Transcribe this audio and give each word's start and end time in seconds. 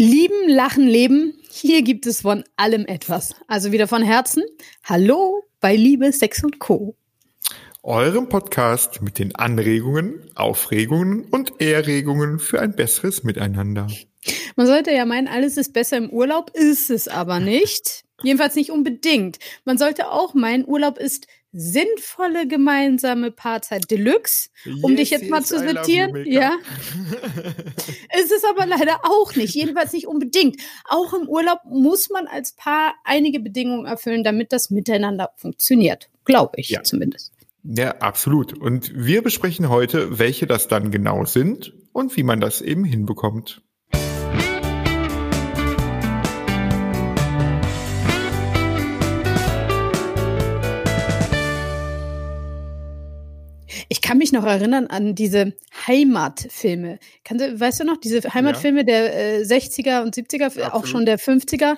Lieben, 0.00 0.48
lachen, 0.48 0.86
leben. 0.86 1.34
Hier 1.50 1.82
gibt 1.82 2.06
es 2.06 2.20
von 2.20 2.44
allem 2.56 2.86
etwas. 2.86 3.34
Also 3.48 3.72
wieder 3.72 3.88
von 3.88 4.00
Herzen. 4.00 4.44
Hallo 4.84 5.42
bei 5.60 5.74
Liebe, 5.74 6.12
Sex 6.12 6.44
und 6.44 6.60
Co. 6.60 6.94
Eurem 7.82 8.28
Podcast 8.28 9.02
mit 9.02 9.18
den 9.18 9.34
Anregungen, 9.34 10.30
Aufregungen 10.36 11.24
und 11.24 11.60
Erregungen 11.60 12.38
für 12.38 12.60
ein 12.60 12.76
besseres 12.76 13.24
Miteinander. 13.24 13.88
Man 14.54 14.68
sollte 14.68 14.92
ja 14.92 15.04
meinen, 15.04 15.26
alles 15.26 15.56
ist 15.56 15.72
besser 15.72 15.96
im 15.96 16.10
Urlaub, 16.10 16.52
ist 16.54 16.90
es 16.90 17.08
aber 17.08 17.40
nicht. 17.40 18.04
Jedenfalls 18.22 18.54
nicht 18.54 18.70
unbedingt. 18.70 19.40
Man 19.64 19.78
sollte 19.78 20.12
auch 20.12 20.32
meinen, 20.32 20.64
Urlaub 20.64 20.98
ist 20.98 21.26
sinnvolle 21.58 22.46
gemeinsame 22.46 23.32
Paarzeit 23.32 23.90
Deluxe, 23.90 24.48
um 24.80 24.92
yes, 24.92 25.00
dich 25.00 25.10
jetzt 25.10 25.28
mal 25.28 25.42
zu 25.42 25.58
sortieren. 25.58 26.24
Ja. 26.24 26.56
es 28.10 28.30
ist 28.30 28.46
aber 28.48 28.64
leider 28.64 29.00
auch 29.02 29.34
nicht, 29.34 29.54
jedenfalls 29.54 29.92
nicht 29.92 30.06
unbedingt. 30.06 30.60
Auch 30.88 31.12
im 31.14 31.28
Urlaub 31.28 31.58
muss 31.64 32.10
man 32.10 32.28
als 32.28 32.52
Paar 32.52 32.94
einige 33.04 33.40
Bedingungen 33.40 33.86
erfüllen, 33.86 34.22
damit 34.22 34.52
das 34.52 34.70
miteinander 34.70 35.32
funktioniert. 35.36 36.08
Glaube 36.24 36.60
ich 36.60 36.68
ja. 36.68 36.84
zumindest. 36.84 37.32
Ja, 37.64 37.96
absolut. 37.98 38.56
Und 38.56 38.92
wir 38.94 39.22
besprechen 39.22 39.68
heute, 39.68 40.20
welche 40.20 40.46
das 40.46 40.68
dann 40.68 40.92
genau 40.92 41.24
sind 41.24 41.74
und 41.92 42.16
wie 42.16 42.22
man 42.22 42.40
das 42.40 42.62
eben 42.62 42.84
hinbekommt. 42.84 43.62
Ich 53.88 54.02
kann 54.02 54.18
mich 54.18 54.32
noch 54.32 54.44
erinnern 54.44 54.86
an 54.88 55.14
diese 55.14 55.54
Heimatfilme. 55.86 56.98
Kannst 57.24 57.44
du, 57.44 57.58
weißt 57.58 57.80
du 57.80 57.84
noch, 57.84 57.96
diese 57.96 58.22
Heimatfilme 58.34 58.80
ja. 58.80 58.84
der 58.84 59.38
äh, 59.40 59.42
60er 59.42 60.02
und 60.02 60.14
70er, 60.14 60.44
Absolut. 60.44 60.72
auch 60.72 60.86
schon 60.86 61.06
der 61.06 61.18
50er, 61.18 61.76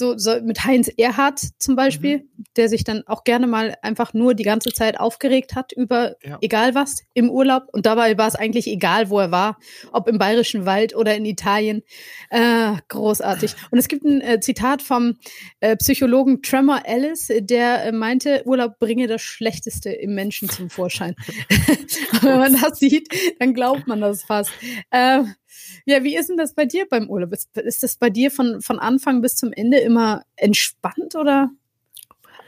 so, 0.00 0.18
so 0.18 0.40
mit 0.42 0.64
Heinz 0.64 0.90
Erhardt 0.96 1.38
zum 1.58 1.76
Beispiel, 1.76 2.18
mhm. 2.18 2.44
der 2.56 2.68
sich 2.68 2.82
dann 2.82 3.04
auch 3.06 3.22
gerne 3.22 3.46
mal 3.46 3.76
einfach 3.82 4.12
nur 4.14 4.34
die 4.34 4.42
ganze 4.42 4.72
Zeit 4.72 4.98
aufgeregt 4.98 5.54
hat 5.54 5.72
über 5.72 6.16
ja. 6.24 6.38
egal 6.40 6.74
was 6.74 7.04
im 7.14 7.30
Urlaub. 7.30 7.68
Und 7.70 7.86
dabei 7.86 8.18
war 8.18 8.26
es 8.26 8.34
eigentlich 8.34 8.66
egal, 8.66 9.10
wo 9.10 9.20
er 9.20 9.30
war, 9.30 9.58
ob 9.92 10.08
im 10.08 10.18
Bayerischen 10.18 10.66
Wald 10.66 10.96
oder 10.96 11.14
in 11.14 11.24
Italien. 11.24 11.82
Äh, 12.30 12.72
großartig. 12.88 13.54
Und 13.70 13.78
es 13.78 13.86
gibt 13.86 14.04
ein 14.04 14.20
äh, 14.22 14.40
Zitat 14.40 14.82
vom 14.82 15.18
äh, 15.60 15.76
Psychologen 15.76 16.42
Tremor 16.42 16.82
Ellis, 16.84 17.28
der 17.28 17.84
äh, 17.84 17.92
meinte, 17.92 18.42
Urlaub 18.46 18.78
bringe 18.78 19.06
das 19.06 19.22
Schlechteste 19.22 19.90
im 19.90 20.14
Menschen 20.14 20.48
zum 20.48 20.70
Vorschein. 20.70 21.14
Wenn 22.22 22.38
man 22.38 22.58
das 22.58 22.78
sieht, 22.78 23.08
dann 23.38 23.52
glaubt 23.52 23.86
man 23.86 24.00
das 24.00 24.22
fast. 24.24 24.50
Ja, 25.84 26.04
wie 26.04 26.16
ist 26.16 26.28
denn 26.28 26.36
das 26.36 26.54
bei 26.54 26.64
dir 26.64 26.86
beim 26.88 27.08
Urlaub? 27.08 27.32
Ist, 27.32 27.56
ist 27.56 27.82
das 27.82 27.96
bei 27.96 28.10
dir 28.10 28.30
von, 28.30 28.60
von 28.60 28.78
Anfang 28.78 29.20
bis 29.22 29.36
zum 29.36 29.52
Ende 29.52 29.78
immer 29.78 30.22
entspannt 30.36 31.14
oder 31.14 31.50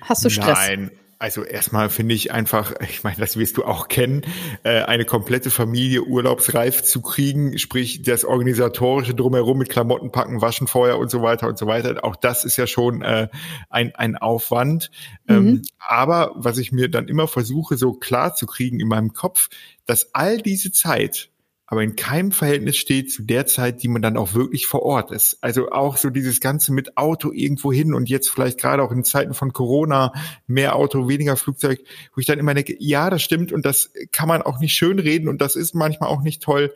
hast 0.02 0.24
du 0.24 0.30
Stress? 0.30 0.58
Nein, 0.58 0.90
also 1.22 1.44
erstmal 1.44 1.88
finde 1.88 2.16
ich 2.16 2.32
einfach, 2.32 2.74
ich 2.80 3.04
meine, 3.04 3.18
das 3.18 3.36
wirst 3.36 3.56
du 3.56 3.64
auch 3.64 3.86
kennen, 3.86 4.22
äh, 4.64 4.82
eine 4.82 5.04
komplette 5.04 5.52
Familie 5.52 6.02
urlaubsreif 6.02 6.82
zu 6.82 7.00
kriegen, 7.00 7.60
sprich 7.60 8.02
das 8.02 8.24
organisatorische 8.24 9.14
drumherum 9.14 9.58
mit 9.58 9.68
Klamotten 9.68 10.10
packen, 10.10 10.42
waschen 10.42 10.66
vorher 10.66 10.98
und 10.98 11.12
so 11.12 11.22
weiter 11.22 11.46
und 11.46 11.56
so 11.56 11.68
weiter. 11.68 12.04
Auch 12.04 12.16
das 12.16 12.44
ist 12.44 12.56
ja 12.56 12.66
schon 12.66 13.02
äh, 13.02 13.28
ein, 13.70 13.94
ein 13.94 14.16
Aufwand. 14.16 14.90
Mhm. 15.28 15.36
Ähm, 15.36 15.62
aber 15.78 16.32
was 16.34 16.58
ich 16.58 16.72
mir 16.72 16.90
dann 16.90 17.06
immer 17.06 17.28
versuche, 17.28 17.76
so 17.76 17.92
klar 17.92 18.34
zu 18.34 18.46
kriegen 18.46 18.80
in 18.80 18.88
meinem 18.88 19.12
Kopf, 19.12 19.48
dass 19.86 20.16
all 20.16 20.38
diese 20.38 20.72
Zeit 20.72 21.30
aber 21.72 21.82
in 21.82 21.96
keinem 21.96 22.32
Verhältnis 22.32 22.76
steht 22.76 23.10
zu 23.10 23.22
der 23.22 23.46
Zeit, 23.46 23.82
die 23.82 23.88
man 23.88 24.02
dann 24.02 24.18
auch 24.18 24.34
wirklich 24.34 24.66
vor 24.66 24.82
Ort 24.82 25.10
ist. 25.10 25.38
Also 25.40 25.70
auch 25.70 25.96
so 25.96 26.10
dieses 26.10 26.38
Ganze 26.38 26.70
mit 26.70 26.98
Auto 26.98 27.32
irgendwo 27.32 27.72
hin 27.72 27.94
und 27.94 28.10
jetzt 28.10 28.28
vielleicht 28.28 28.60
gerade 28.60 28.82
auch 28.82 28.92
in 28.92 29.04
Zeiten 29.04 29.32
von 29.32 29.54
Corona 29.54 30.12
mehr 30.46 30.76
Auto, 30.76 31.08
weniger 31.08 31.34
Flugzeug, 31.34 31.80
wo 32.14 32.20
ich 32.20 32.26
dann 32.26 32.38
immer 32.38 32.52
denke, 32.52 32.76
ja, 32.78 33.08
das 33.08 33.22
stimmt 33.22 33.52
und 33.52 33.64
das 33.64 33.90
kann 34.12 34.28
man 34.28 34.42
auch 34.42 34.60
nicht 34.60 34.74
schön 34.74 34.98
reden 34.98 35.28
und 35.28 35.40
das 35.40 35.56
ist 35.56 35.74
manchmal 35.74 36.10
auch 36.10 36.20
nicht 36.20 36.42
toll. 36.42 36.74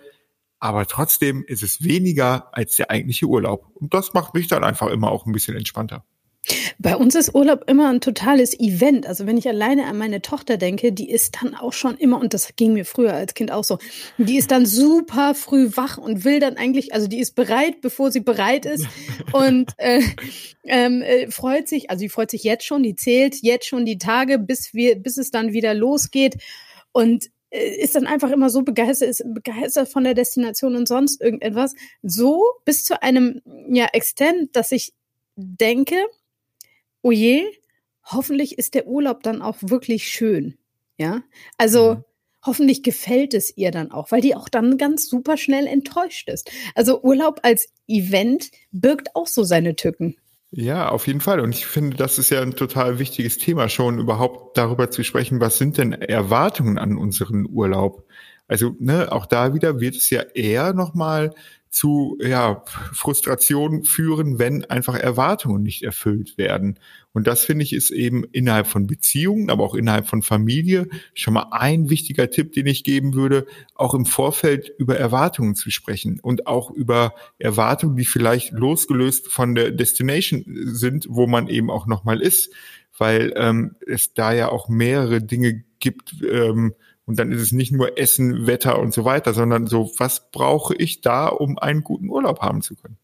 Aber 0.61 0.87
trotzdem 0.87 1.45
ist 1.47 1.63
es 1.63 1.85
weniger 1.85 2.49
als 2.57 2.77
der 2.77 2.91
eigentliche 2.91 3.27
Urlaub. 3.27 3.67
Und 3.75 3.93
das 3.93 4.15
macht 4.15 4.33
mich 4.33 4.49
dann 4.49 4.65
einfach 4.65 4.87
immer 4.87 5.13
auch 5.13 5.27
ein 5.27 5.33
bisschen 5.33 5.59
entspannter. 5.59 6.07
Bei 6.79 6.97
uns 6.97 7.15
ist 7.15 7.35
Urlaub 7.35 7.65
immer 7.69 7.89
ein 7.91 8.01
totales 8.01 8.59
Event. 8.59 9.07
Also 9.07 9.27
wenn 9.27 9.37
ich 9.37 9.49
alleine 9.49 9.87
an 9.87 9.99
meine 9.99 10.23
Tochter 10.23 10.57
denke, 10.57 10.93
die 10.93 11.11
ist 11.11 11.39
dann 11.43 11.55
auch 11.55 11.73
schon 11.73 11.97
immer, 11.97 12.21
und 12.21 12.35
das 12.35 12.55
ging 12.57 12.73
mir 12.73 12.85
früher 12.85 13.15
als 13.15 13.35
Kind 13.35 13.51
auch 13.51 13.65
so, 13.65 13.79
die 14.19 14.37
ist 14.37 14.51
dann 14.51 14.67
super 14.67 15.35
früh 15.35 15.71
wach 15.75 15.99
und 15.99 16.25
will 16.25 16.39
dann 16.39 16.57
eigentlich, 16.57 16.95
also 16.95 17.09
die 17.09 17.19
ist 17.19 17.35
bereit, 17.35 17.81
bevor 17.81 18.11
sie 18.11 18.21
bereit 18.21 18.67
ist 18.67 18.87
und 19.33 19.73
äh, 19.79 20.03
ähm, 20.65 21.03
äh, 21.03 21.31
freut 21.31 21.69
sich, 21.69 21.91
also 21.91 22.03
die 22.03 22.09
freut 22.09 22.31
sich 22.31 22.45
jetzt 22.45 22.65
schon, 22.65 22.83
die 22.83 22.95
zählt 22.95 23.37
jetzt 23.43 23.67
schon 23.67 23.85
die 23.85 23.99
Tage, 23.99 24.39
bis 24.39 24.73
wir, 24.73 24.97
bis 24.97 25.17
es 25.17 25.31
dann 25.31 25.53
wieder 25.53 25.75
losgeht 25.75 26.37
und 26.93 27.31
äh, 27.51 27.83
ist 27.83 27.95
dann 27.97 28.07
einfach 28.07 28.31
immer 28.31 28.51
so 28.51 28.63
begeistert, 28.63 29.09
ist 29.09 29.25
begeistert 29.27 29.89
von 29.89 30.05
der 30.05 30.15
Destination 30.15 30.77
und 30.77 30.87
sonst 30.87 31.21
irgendetwas. 31.21 31.75
So 32.03 32.45
bis 32.65 32.85
zu 32.85 33.03
einem 33.03 33.43
ja 33.69 33.87
Extent, 33.93 34.55
dass 34.55 34.73
ich 34.73 34.93
denke, 35.37 35.97
oh 37.07 37.13
je, 37.13 37.45
hoffentlich 38.03 38.59
ist 38.59 38.75
der 38.75 38.89
Urlaub 38.89 39.23
dann 39.23 39.41
auch 39.41 39.59
wirklich 39.61 40.09
schön. 40.09 40.59
Ja, 40.99 41.23
also 41.57 41.95
mhm. 41.95 42.05
hoffentlich 42.45 42.83
gefällt 42.83 43.33
es 43.33 43.57
ihr 43.57 43.71
dann 43.71 43.93
auch, 43.93 44.11
weil 44.11 44.21
die 44.21 44.35
auch 44.35 44.49
dann 44.49 44.77
ganz 44.77 45.09
super 45.09 45.37
schnell 45.37 45.69
enttäuscht 45.69 46.29
ist. 46.29 46.51
Also 46.75 47.01
Urlaub 47.03 47.41
als 47.45 47.69
Event 47.87 48.51
birgt 48.73 49.15
auch 49.15 49.29
so 49.29 49.45
seine 49.45 49.77
Tücken. 49.77 50.17
Ja, 50.51 50.89
auf 50.89 51.07
jeden 51.07 51.21
Fall. 51.21 51.39
Und 51.39 51.55
ich 51.55 51.67
finde, 51.67 51.97
das 51.97 52.19
ist 52.19 52.31
ja 52.31 52.41
ein 52.41 52.57
total 52.57 52.99
wichtiges 52.99 53.39
Thema, 53.39 53.69
schon 53.69 54.01
überhaupt 54.01 54.57
darüber 54.59 54.91
zu 54.91 55.05
sprechen, 55.05 55.41
was 55.41 55.59
sind 55.59 55.79
denn 55.79 55.93
Erwartungen 55.93 56.79
an 56.79 56.97
unseren 56.97 57.47
Urlaub? 57.49 58.05
Also, 58.49 58.75
ne, 58.81 59.13
auch 59.13 59.27
da 59.27 59.55
wieder 59.55 59.81
wird 59.81 59.95
es 59.95 60.11
ja 60.11 60.23
eher 60.23 60.73
nochmal 60.73 61.35
zu 61.77 62.17
ja, 62.23 62.65
Frustration 62.95 63.85
führen, 63.85 64.39
wenn 64.39 64.65
einfach 64.65 64.95
Erwartungen 64.95 65.63
nicht 65.63 65.83
erfüllt 65.83 66.39
werden. 66.39 66.79
Und 67.13 67.27
das 67.27 67.45
finde 67.45 67.65
ich 67.65 67.75
ist 67.75 67.91
eben 67.91 68.25
innerhalb 68.25 68.67
von 68.67 68.87
Beziehungen, 68.87 69.51
aber 69.51 69.63
auch 69.63 69.75
innerhalb 69.75 70.09
von 70.09 70.23
Familie 70.23 70.89
schon 71.13 71.35
mal 71.35 71.49
ein 71.51 71.91
wichtiger 71.91 72.31
Tipp, 72.31 72.55
den 72.55 72.67
ich 72.67 72.83
geben 72.83 73.13
würde, 73.13 73.45
auch 73.75 73.93
im 73.93 74.07
Vorfeld 74.07 74.73
über 74.79 74.97
Erwartungen 74.97 75.55
zu 75.55 75.71
sprechen 75.71 76.19
und 76.19 76.47
auch 76.47 76.71
über 76.71 77.13
Erwartungen, 77.39 77.97
die 77.97 78.07
vielleicht 78.07 78.53
losgelöst 78.53 79.29
von 79.29 79.55
der 79.55 79.71
Destination 79.71 80.45
sind, 80.47 81.07
wo 81.11 81.27
man 81.27 81.47
eben 81.47 81.71
auch 81.71 81.87
nochmal 81.87 82.23
ist, 82.23 82.55
weil 82.97 83.35
ähm, 83.37 83.77
es 83.87 84.15
da 84.15 84.33
ja 84.33 84.49
auch 84.49 84.71
mehrere 84.71 85.21
Dinge 85.21 85.63
gibt, 85.79 86.15
ähm, 86.27 86.73
und 87.07 87.19
dann 87.19 87.31
ist 87.31 87.41
es 87.41 87.53
nicht 87.53 87.73
nur 87.73 87.99
Essen, 87.99 88.47
Wetter 88.47 88.79
und 88.79 88.93
so 88.93 89.05
weiter, 89.05 89.33
sondern 89.33 89.67
so, 89.67 89.93
was 89.97 90.31
brauche 90.31 90.75
ich 90.75 91.01
da, 91.01 91.29
um 91.29 91.59
einen 91.59 91.85
guten 91.85 92.09
Urlaub 92.09 92.41
haben 92.41 92.63
zu 92.63 92.75
können? 92.75 92.99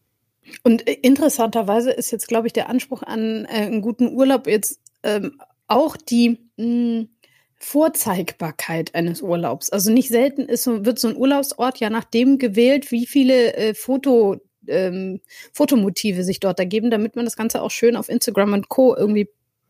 Und 0.61 0.87
äh, 0.87 0.97
interessanterweise 1.01 1.91
ist 1.91 2.11
jetzt, 2.11 2.27
glaube 2.27 2.47
ich, 2.47 2.53
der 2.53 2.69
Anspruch 2.69 3.01
an 3.01 3.45
äh, 3.45 3.65
einen 3.65 3.81
guten 3.81 4.13
Urlaub 4.13 4.47
jetzt 4.47 4.79
ähm, 5.03 5.39
auch 5.67 5.95
die 5.97 6.37
mh, 6.57 6.65
hm, 6.65 7.09
Vorzeigbarkeit 7.55 8.93
eines 8.93 9.21
Urlaubs. 9.21 9.69
Also 9.69 9.89
nicht 9.89 10.09
selten 10.09 10.41
ist 10.41 10.67
wird 10.67 10.99
so 10.99 11.07
ein 11.07 11.15
Urlaubsort 11.15 11.79
ja 11.79 11.89
nach 11.89 12.03
dem 12.03 12.37
gewählt, 12.37 12.91
wie 12.91 13.05
viele 13.05 13.55
äh, 13.55 13.73
Foto, 13.73 14.41
ähm, 14.67 15.21
Fotomotive 15.53 16.25
sich 16.25 16.41
dort 16.41 16.59
ergeben, 16.59 16.91
damit 16.91 17.15
man 17.15 17.23
das 17.23 17.37
Ganze 17.37 17.61
auch 17.61 17.71
schön 17.71 17.95
auf 17.95 18.09
Instagram 18.09 18.51
und 18.51 18.67
Co. 18.67 18.93
irgendwie 18.97 19.29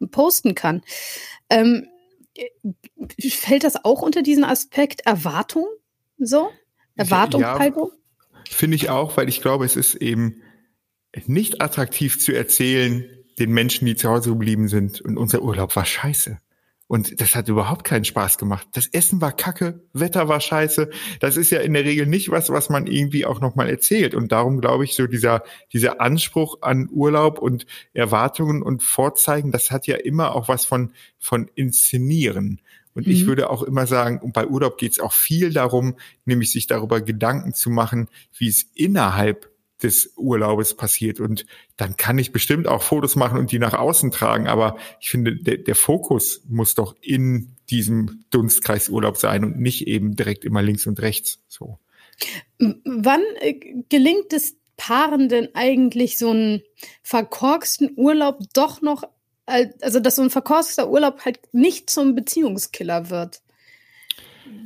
posten 0.10 0.56
kann. 0.56 0.82
Ähm, 1.52 1.88
fällt 3.30 3.64
das 3.64 3.84
auch 3.84 4.02
unter 4.02 4.22
diesen 4.22 4.44
Aspekt 4.44 5.02
Erwartung? 5.06 5.68
So? 6.18 6.50
Erwartungshaltung? 6.96 7.92
Ja, 7.92 8.42
Finde 8.50 8.76
ich 8.76 8.90
auch, 8.90 9.18
weil 9.18 9.30
ich 9.30 9.42
glaube, 9.42 9.66
es 9.66 9.76
ist 9.76 9.96
eben 9.96 10.42
nicht 11.26 11.62
attraktiv 11.62 12.20
zu 12.20 12.34
erzählen, 12.34 13.06
den 13.40 13.52
Menschen, 13.52 13.86
die 13.86 13.96
zu 13.96 14.10
Hause 14.10 14.30
geblieben 14.32 14.68
sind, 14.68 15.02
und 15.02 15.18
unser 15.18 15.42
Urlaub 15.42 15.76
war 15.76 15.86
scheiße. 15.86 16.38
Und 16.94 17.20
das 17.22 17.34
hat 17.34 17.50
überhaupt 17.50 17.86
keinen 17.86 18.06
Spaß 18.06 18.38
gemacht. 18.38 18.68
Das 18.74 18.86
Essen 18.86 19.20
war 19.20 19.32
kacke, 19.32 19.82
Wetter 19.94 20.28
war 20.28 20.40
scheiße. 20.40 20.92
Das 21.20 21.38
ist 21.38 21.50
ja 21.50 21.60
in 21.62 21.74
der 21.74 21.86
Regel 21.86 22.06
nicht 22.06 22.30
was, 22.30 22.52
was 22.52 22.70
man 22.70 22.86
irgendwie 22.86 23.26
auch 23.26 23.42
nochmal 23.42 23.68
erzählt. 23.68 24.14
Und 24.14 24.32
darum 24.32 24.62
glaube 24.62 24.84
ich, 24.84 24.94
so 24.94 25.08
dieser, 25.08 25.42
dieser 25.74 26.02
Anspruch 26.02 26.60
an 26.62 26.88
Urlaub 26.92 27.40
und 27.40 27.66
Erwartungen 27.94 28.62
und 28.62 28.84
Vorzeigen, 28.84 29.52
das 29.52 29.72
hat 29.72 29.88
ja 29.88 29.96
immer 29.96 30.36
auch 30.36 30.50
was 30.50 30.66
von, 30.66 30.94
von 31.18 31.50
Inszenieren. 31.56 32.62
Und 32.94 33.08
mhm. 33.08 33.14
ich 33.14 33.26
würde 33.26 33.50
auch 33.50 33.64
immer 33.64 33.88
sagen, 33.88 34.20
und 34.20 34.34
bei 34.34 34.46
Urlaub 34.46 34.78
geht 34.78 34.92
es 34.92 35.00
auch 35.00 35.14
viel 35.14 35.52
darum, 35.52 35.96
nämlich 36.26 36.52
sich 36.52 36.68
darüber 36.68 37.02
Gedanken 37.02 37.56
zu 37.56 37.72
machen, 37.72 38.08
wie 38.38 38.50
es 38.50 38.68
innerhalb 38.76 39.50
des 39.84 40.14
Urlaubes 40.16 40.76
passiert. 40.76 41.20
Und 41.20 41.46
dann 41.78 41.98
kann 41.98 42.18
ich 42.18 42.32
bestimmt 42.32 42.68
auch 42.68 42.84
Fotos 42.84 43.16
machen 43.16 43.38
und 43.38 43.52
die 43.52 43.60
nach 43.60 43.74
außen 43.74 44.12
tragen. 44.12 44.48
Aber 44.48 44.78
ich 45.00 45.10
finde, 45.10 45.36
der, 45.36 45.58
der 45.58 45.76
Fokus 45.76 46.42
muss 46.48 46.76
doch 46.76 46.96
in 47.02 47.56
diesem 47.70 48.26
Dunstkreis 48.30 48.90
Urlaub 48.90 49.18
sein 49.18 49.44
und 49.44 49.60
nicht 49.60 49.88
eben 49.88 50.16
direkt 50.16 50.46
immer 50.46 50.62
links 50.62 50.88
und 50.88 51.02
rechts. 51.02 51.40
So. 51.48 51.80
Wann 52.60 53.22
äh, 53.40 53.84
gelingt 53.90 54.34
es 54.34 54.56
Paaren 54.78 55.30
denn 55.30 55.50
eigentlich 55.54 56.18
so 56.18 56.32
einen 56.32 56.64
verkorksten 57.04 57.92
Urlaub 57.96 58.40
doch 58.54 58.82
noch, 58.82 59.04
also 59.46 60.00
dass 60.00 60.16
so 60.16 60.24
ein 60.24 60.30
verkorkster 60.30 60.90
Urlaub 60.90 61.26
halt 61.26 61.40
nicht 61.54 61.90
zum 61.90 62.16
Beziehungskiller 62.16 63.10
wird? 63.10 63.42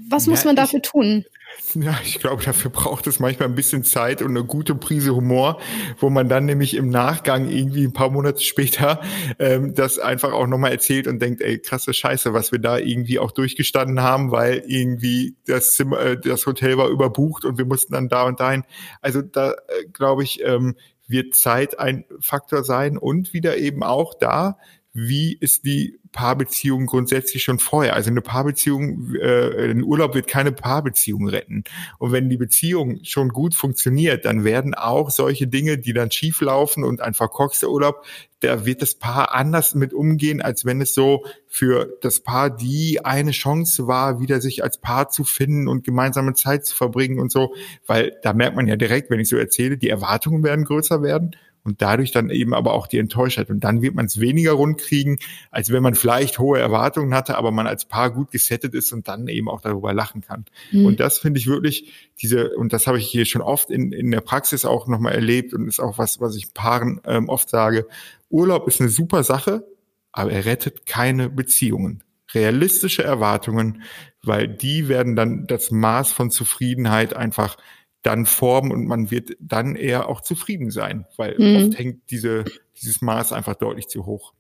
Was 0.10 0.26
ja, 0.26 0.32
muss 0.32 0.46
man 0.46 0.56
dafür 0.56 0.80
ich, 0.84 0.90
tun? 0.90 1.26
Ja, 1.74 2.00
ich 2.04 2.20
glaube, 2.20 2.44
dafür 2.44 2.72
braucht 2.72 3.08
es 3.08 3.20
manchmal 3.20 3.50
ein 3.50 3.56
bisschen 3.56 3.84
Zeit 3.84 4.22
und 4.22 4.30
eine 4.30 4.44
gute 4.44 4.74
Prise 4.76 5.16
Humor, 5.16 5.60
wo 6.00 6.10
man 6.10 6.30
dann 6.30 6.46
nämlich 6.46 6.76
im 6.76 6.90
Nachgang 6.90 7.50
irgendwie 7.50 7.86
ein 7.86 7.94
paar 7.94 8.10
Monate 8.10 8.42
später 8.42 9.02
ähm, 9.40 9.74
das 9.74 10.00
einfach 10.00 10.32
auch 10.32 10.48
nochmal 10.48 10.72
erzählt 10.72 11.08
und 11.08 11.22
denkt, 11.22 11.42
ey, 11.42 11.60
krasse 11.60 11.94
Scheiße, 11.94 12.34
was 12.34 12.52
wir 12.52 12.60
da 12.60 12.78
irgendwie 12.78 13.20
auch 13.20 13.32
durchgestanden 13.32 14.02
haben, 14.02 14.32
weil 14.32 14.64
irgendwie 14.68 15.36
das 15.46 15.76
Zimmer, 15.76 16.00
äh, 16.00 16.20
das 16.20 16.46
Hotel 16.46 16.78
war 16.78 16.90
überbucht 16.90 17.46
und 17.46 17.58
wir 17.58 17.66
mussten 17.66 17.94
dann 17.94 18.10
da 18.10 18.24
und 18.24 18.40
dahin. 18.40 18.64
Also 19.02 19.22
da 19.22 19.52
äh, 19.52 19.86
glaube 19.92 20.24
ich, 20.24 20.44
ähm, 20.44 20.76
wird 21.08 21.36
Zeit 21.36 21.80
ein 21.80 22.06
Faktor 22.20 22.64
sein 22.64 22.98
und 22.98 23.34
wieder 23.34 23.58
eben 23.58 23.84
auch 23.84 24.14
da, 24.14 24.58
wie 25.00 25.38
ist 25.40 25.64
die 25.64 26.00
Paarbeziehung 26.12 26.88
grundsätzlich 26.88 27.44
schon 27.44 27.60
vorher. 27.60 27.94
Also 27.94 28.10
eine 28.10 28.22
Paarbeziehung, 28.22 29.14
äh, 29.14 29.70
ein 29.70 29.84
Urlaub 29.84 30.16
wird 30.16 30.28
keine 30.28 30.52
Paarbeziehung 30.52 31.28
retten. 31.28 31.66
Und 32.00 32.12
wenn 32.12 32.30
die 32.30 32.38
Beziehung 32.38 33.02
schon 33.04 33.30
gut 33.30 33.54
funktioniert, 33.54 34.26
dann 34.26 34.44
werden 34.44 34.74
auch 34.74 35.12
solche 35.12 35.46
Dinge, 35.46 35.78
die 35.78 35.94
dann 35.94 36.10
schief 36.10 36.42
laufen 36.42 36.84
und 36.84 37.02
ein 37.02 37.14
verkorkster 37.14 37.70
Urlaub, 37.70 38.04
da 38.40 38.66
wird 38.66 38.82
das 38.82 38.96
Paar 38.96 39.36
anders 39.36 39.76
mit 39.76 39.94
umgehen, 39.94 40.42
als 40.42 40.66
wenn 40.66 40.82
es 40.82 40.96
so 40.96 41.24
für 41.48 41.96
das 42.02 42.22
Paar 42.22 42.50
die 42.50 43.06
eine 43.06 43.32
Chance 43.32 43.86
war, 43.86 44.20
wieder 44.20 44.42
sich 44.42 44.64
als 44.64 44.80
Paar 44.80 45.10
zu 45.10 45.24
finden 45.24 45.68
und 45.68 45.84
gemeinsame 45.84 46.34
Zeit 46.34 46.66
zu 46.66 46.76
verbringen 46.76 47.20
und 47.20 47.32
so. 47.32 47.54
Weil 47.86 48.18
da 48.24 48.34
merkt 48.34 48.56
man 48.56 48.68
ja 48.68 48.76
direkt, 48.76 49.12
wenn 49.12 49.20
ich 49.20 49.30
so 49.30 49.38
erzähle, 49.38 49.78
die 49.78 49.90
Erwartungen 49.90 50.44
werden 50.44 50.66
größer 50.66 51.04
werden 51.04 51.36
und 51.68 51.82
dadurch 51.82 52.12
dann 52.12 52.30
eben 52.30 52.54
aber 52.54 52.74
auch 52.74 52.88
die 52.88 52.98
Enttäuschtheit. 52.98 53.50
Und 53.50 53.64
dann 53.66 53.82
wird 53.82 53.94
man 53.94 54.06
es 54.06 54.22
weniger 54.22 54.54
rund 54.54 54.80
kriegen, 54.80 55.20
als 55.52 55.70
wenn 55.70 55.84
man 55.84 55.96
vielleicht 55.96 56.40
hohe 56.40 56.60
Erwartungen 56.60 57.14
hatte, 57.14 57.38
aber 57.38 57.52
man 57.52 57.68
als 57.68 57.84
Paar 57.84 58.10
gut 58.10 58.32
gesettet 58.32 58.74
ist 58.74 58.94
und 58.94 59.10
dann 59.10 59.28
eben 59.28 59.50
auch 59.50 59.60
darüber 59.60 59.94
lachen 59.94 60.22
kann. 60.22 60.46
Mhm. 60.72 60.86
Und 60.86 61.00
das 61.02 61.20
finde 61.20 61.40
ich 61.40 61.48
wirklich 61.48 61.92
diese, 62.22 62.56
und 62.56 62.72
das 62.72 62.88
habe 62.88 63.00
ich 63.00 63.08
hier 63.08 63.26
schon 63.26 63.42
oft 63.42 63.70
in, 63.70 63.92
in 63.92 64.10
der 64.12 64.22
Praxis 64.22 64.64
auch 64.64 64.88
nochmal 64.88 65.14
erlebt 65.14 65.54
und 65.54 65.68
ist 65.68 65.82
auch 65.82 65.98
was, 65.98 66.22
was 66.22 66.38
ich 66.38 66.54
Paaren 66.54 67.02
ähm, 67.06 67.28
oft 67.28 67.50
sage. 67.50 67.86
Urlaub 68.30 68.66
ist 68.68 68.80
eine 68.80 68.90
super 68.90 69.24
Sache, 69.24 69.68
aber 70.14 70.32
er 70.32 70.46
rettet 70.46 70.86
keine 70.86 71.30
Beziehungen. 71.30 72.02
Realistische 72.34 73.04
Erwartungen, 73.04 73.84
weil 74.24 74.48
die 74.48 74.88
werden 74.88 75.18
dann 75.18 75.48
das 75.48 75.70
Maß 75.70 76.14
von 76.14 76.32
Zufriedenheit 76.32 77.14
einfach 77.14 77.58
dann 78.08 78.26
formen 78.26 78.72
und 78.72 78.88
man 78.88 79.12
wird 79.12 79.36
dann 79.42 79.76
eher 79.76 80.08
auch 80.08 80.22
zufrieden 80.22 80.72
sein, 80.72 81.06
weil 81.18 81.36
mhm. 81.38 81.68
oft 81.68 81.78
hängt 81.78 82.10
diese, 82.10 82.46
dieses 82.80 83.02
Maß 83.02 83.34
einfach 83.34 83.56
deutlich 83.56 83.90
zu 83.90 84.06
hoch. 84.06 84.34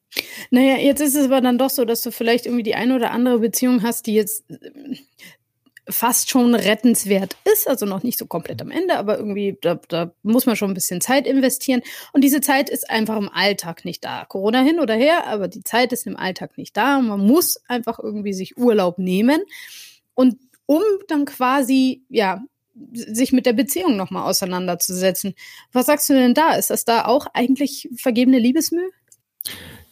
Naja, 0.51 0.77
jetzt 0.77 1.01
ist 1.01 1.15
es 1.15 1.25
aber 1.25 1.41
dann 1.41 1.57
doch 1.57 1.69
so, 1.69 1.83
dass 1.83 2.01
du 2.01 2.11
vielleicht 2.11 2.45
irgendwie 2.45 2.63
die 2.63 2.75
eine 2.75 2.95
oder 2.95 3.11
andere 3.11 3.39
Beziehung 3.39 3.83
hast, 3.83 4.07
die 4.07 4.13
jetzt 4.13 4.49
äh, 4.49 4.95
fast 5.89 6.29
schon 6.29 6.55
rettenswert 6.55 7.35
ist, 7.51 7.67
also 7.67 7.85
noch 7.85 8.03
nicht 8.03 8.17
so 8.17 8.25
komplett 8.25 8.61
am 8.61 8.71
Ende, 8.71 8.97
aber 8.97 9.17
irgendwie, 9.17 9.57
da, 9.61 9.75
da 9.89 10.13
muss 10.23 10.45
man 10.45 10.55
schon 10.55 10.71
ein 10.71 10.73
bisschen 10.73 11.01
Zeit 11.01 11.27
investieren. 11.27 11.81
Und 12.13 12.23
diese 12.23 12.39
Zeit 12.39 12.69
ist 12.69 12.89
einfach 12.89 13.17
im 13.17 13.29
Alltag 13.29 13.83
nicht 13.83 14.05
da. 14.05 14.23
Corona 14.23 14.61
hin 14.61 14.79
oder 14.79 14.95
her, 14.95 15.27
aber 15.27 15.49
die 15.49 15.63
Zeit 15.63 15.91
ist 15.91 16.07
im 16.07 16.15
Alltag 16.15 16.57
nicht 16.57 16.77
da. 16.77 17.01
Man 17.01 17.19
muss 17.19 17.61
einfach 17.67 17.99
irgendwie 17.99 18.33
sich 18.33 18.57
Urlaub 18.57 18.97
nehmen. 18.97 19.41
Und 20.13 20.37
um 20.65 20.83
dann 21.09 21.25
quasi, 21.25 22.03
ja, 22.07 22.43
sich 22.93 23.31
mit 23.31 23.45
der 23.45 23.53
Beziehung 23.53 23.97
nochmal 23.97 24.29
auseinanderzusetzen. 24.29 25.33
Was 25.71 25.87
sagst 25.87 26.09
du 26.09 26.13
denn 26.13 26.33
da? 26.33 26.55
Ist 26.55 26.69
das 26.69 26.85
da 26.85 27.05
auch 27.05 27.27
eigentlich 27.33 27.89
vergebene 27.95 28.39
Liebesmühe? 28.39 28.89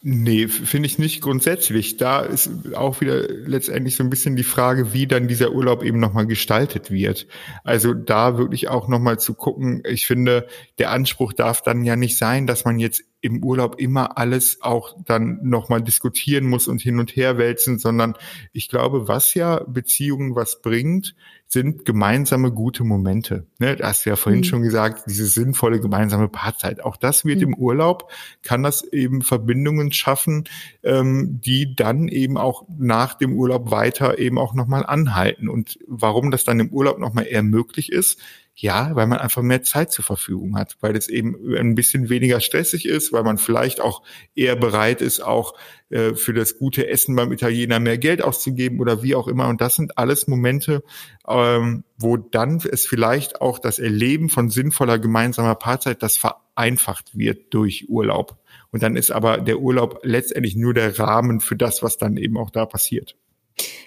Nee, 0.08 0.48
finde 0.48 0.86
ich 0.86 1.00
nicht 1.00 1.20
grundsätzlich. 1.22 1.98
Da 1.98 2.20
ist 2.20 2.76
auch 2.76 3.02
wieder 3.02 3.28
letztendlich 3.28 3.96
so 3.96 4.04
ein 4.04 4.12
bisschen 4.12 4.36
die 4.36 4.44
Frage, 4.44 4.94
wie 4.94 5.08
dann 5.08 5.28
dieser 5.28 5.52
Urlaub 5.52 5.82
eben 5.82 6.00
nochmal 6.00 6.28
gestaltet 6.28 6.92
wird. 6.92 7.26
Also 7.64 7.96
da 7.96 8.38
wirklich 8.38 8.68
auch 8.68 8.88
nochmal 8.88 9.18
zu 9.18 9.34
gucken. 9.34 9.82
Ich 9.84 10.06
finde, 10.06 10.46
der 10.78 10.92
Anspruch 10.92 11.34
darf 11.34 11.64
dann 11.64 11.84
ja 11.84 11.96
nicht 11.96 12.20
sein, 12.20 12.46
dass 12.46 12.66
man 12.66 12.78
jetzt 12.78 13.04
im 13.22 13.44
Urlaub 13.44 13.80
immer 13.80 14.20
alles 14.20 14.62
auch 14.62 14.96
dann 15.08 15.40
nochmal 15.42 15.82
diskutieren 15.82 16.46
muss 16.46 16.68
und 16.68 16.84
hin 16.84 17.00
und 17.00 17.16
her 17.16 17.40
wälzen, 17.40 17.80
sondern 17.80 18.14
ich 18.54 18.70
glaube, 18.70 19.08
was 19.08 19.34
ja 19.34 19.64
Beziehungen 19.68 20.36
was 20.36 20.62
bringt, 20.62 21.16
sind 21.48 21.86
gemeinsame 21.86 22.52
gute 22.52 22.84
Momente. 22.84 23.46
Ne, 23.60 23.76
du 23.76 23.84
hast 23.84 24.06
ja 24.06 24.16
vorhin 24.16 24.42
mhm. 24.42 24.46
schon 24.46 24.62
gesagt, 24.62 25.04
diese 25.08 25.26
sinnvolle 25.26 25.80
gemeinsame 25.80 26.28
Paarzeit. 26.28 26.84
Auch 26.84 26.98
das 26.98 27.24
wird 27.24 27.38
mhm. 27.38 27.48
im 27.50 27.54
Urlaub, 27.56 28.12
kann 28.42 28.64
das 28.64 28.84
eben 28.84 29.22
Verbindungen 29.22 29.92
schaffen, 29.92 30.46
ähm, 30.84 31.40
die 31.42 31.76
dann 31.76 32.08
eben 32.08 32.38
auch 32.38 32.66
nach 32.78 33.14
dem 33.14 33.34
Urlaub 33.34 33.72
weiter 33.72 34.18
eben 34.18 34.38
auch 34.38 34.54
nochmal 34.54 34.86
anhalten. 34.86 35.48
Und 35.48 35.80
warum 35.88 36.32
das 36.32 36.44
dann 36.44 36.60
im 36.60 36.70
Urlaub 36.70 37.00
nochmal 37.00 37.28
eher 37.28 37.44
möglich 37.44 37.92
ist, 37.92 38.20
ja, 38.58 38.96
weil 38.96 39.06
man 39.08 39.20
einfach 39.20 39.42
mehr 39.42 39.64
Zeit 39.64 39.92
zur 39.92 40.06
Verfügung 40.06 40.58
hat, 40.58 40.78
weil 40.80 40.96
es 40.96 41.10
eben 41.10 41.36
ein 41.58 41.76
bisschen 41.76 42.08
weniger 42.08 42.40
stressig 42.40 42.86
ist, 42.86 43.12
weil 43.12 43.24
man 43.24 43.38
vielleicht 43.38 43.82
auch 43.82 44.02
eher 44.34 44.56
bereit 44.56 45.02
ist, 45.02 45.20
auch 45.20 45.56
äh, 45.90 46.14
für 46.14 46.34
das 46.34 46.58
gute 46.58 46.88
Essen 46.88 47.18
beim 47.18 47.34
Italiener 47.34 47.82
mehr 47.82 47.98
Geld 47.98 48.24
auszugeben 48.24 48.80
oder 48.80 49.04
wie 49.04 49.14
auch 49.14 49.28
immer. 49.28 49.50
Und 49.50 49.60
das 49.60 49.76
sind 49.76 49.98
alles 49.98 50.28
Momente, 50.28 50.84
ähm, 51.28 51.84
wo 51.98 52.16
dann 52.16 52.62
es 52.72 52.86
vielleicht 52.86 53.42
auch 53.42 53.60
das 53.60 53.78
Erleben 53.78 54.30
von 54.30 54.50
sinnvoller 54.50 55.00
gemeinsamer 55.00 55.56
Paarzeit, 55.56 56.02
das 56.02 56.16
vereinfacht 56.16 57.18
wird 57.18 57.54
durch 57.54 57.90
Urlaub. 57.90 58.38
Und 58.72 58.84
dann 58.84 58.96
ist 58.96 59.12
aber 59.12 59.38
der 59.40 59.60
Urlaub 59.60 60.00
letztendlich 60.04 60.56
nur 60.56 60.74
der 60.74 60.98
Rahmen 60.98 61.42
für 61.42 61.58
das, 61.58 61.84
was 61.84 61.98
dann 61.98 62.16
eben 62.16 62.38
auch 62.38 62.52
da 62.52 62.66
passiert. 62.66 63.18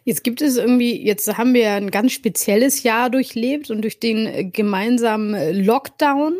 Jetzt 0.05 0.25
gibt 0.25 0.41
es 0.41 0.57
irgendwie, 0.57 1.05
jetzt 1.05 1.37
haben 1.37 1.55
wir 1.55 1.73
ein 1.73 1.91
ganz 1.91 2.13
spezielles 2.13 2.83
Jahr 2.83 3.11
durchlebt 3.11 3.71
und 3.71 3.83
durch 3.83 4.01
den 4.01 4.27
äh, 4.27 4.45
gemeinsamen 4.45 5.35
äh, 5.35 5.53
Lockdown 5.53 6.37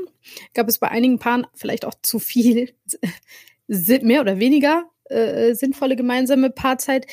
gab 0.55 0.69
es 0.69 0.79
bei 0.79 0.89
einigen 0.89 1.19
Paaren 1.19 1.47
vielleicht 1.55 1.85
auch 1.85 1.95
zu 2.03 2.19
viel, 2.19 2.73
mehr 3.67 4.21
oder 4.21 4.39
weniger 4.39 4.85
äh, 5.05 5.55
sinnvolle 5.55 5.97
gemeinsame 5.97 6.51
Paarzeit. 6.51 7.07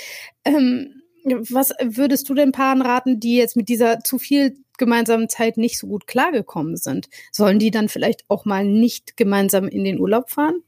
Ähm, 0.44 1.02
was 1.26 1.74
würdest 1.82 2.30
du 2.30 2.34
den 2.36 2.52
Paaren 2.52 2.82
raten, 2.82 3.20
die 3.20 3.36
jetzt 3.36 3.56
mit 3.56 3.68
dieser 3.68 4.02
zu 4.02 4.20
viel 4.20 4.58
gemeinsamen 4.78 5.28
Zeit 5.28 5.58
nicht 5.58 5.80
so 5.80 5.88
gut 5.88 6.08
klargekommen 6.08 6.78
sind? 6.78 7.10
Sollen 7.32 7.60
die 7.60 7.72
dann 7.72 7.90
vielleicht 7.90 8.26
auch 8.28 8.46
mal 8.46 8.64
nicht 8.64 9.18
gemeinsam 9.18 9.68
in 9.68 9.84
den 9.84 10.00
Urlaub 10.00 10.30
fahren? 10.30 10.62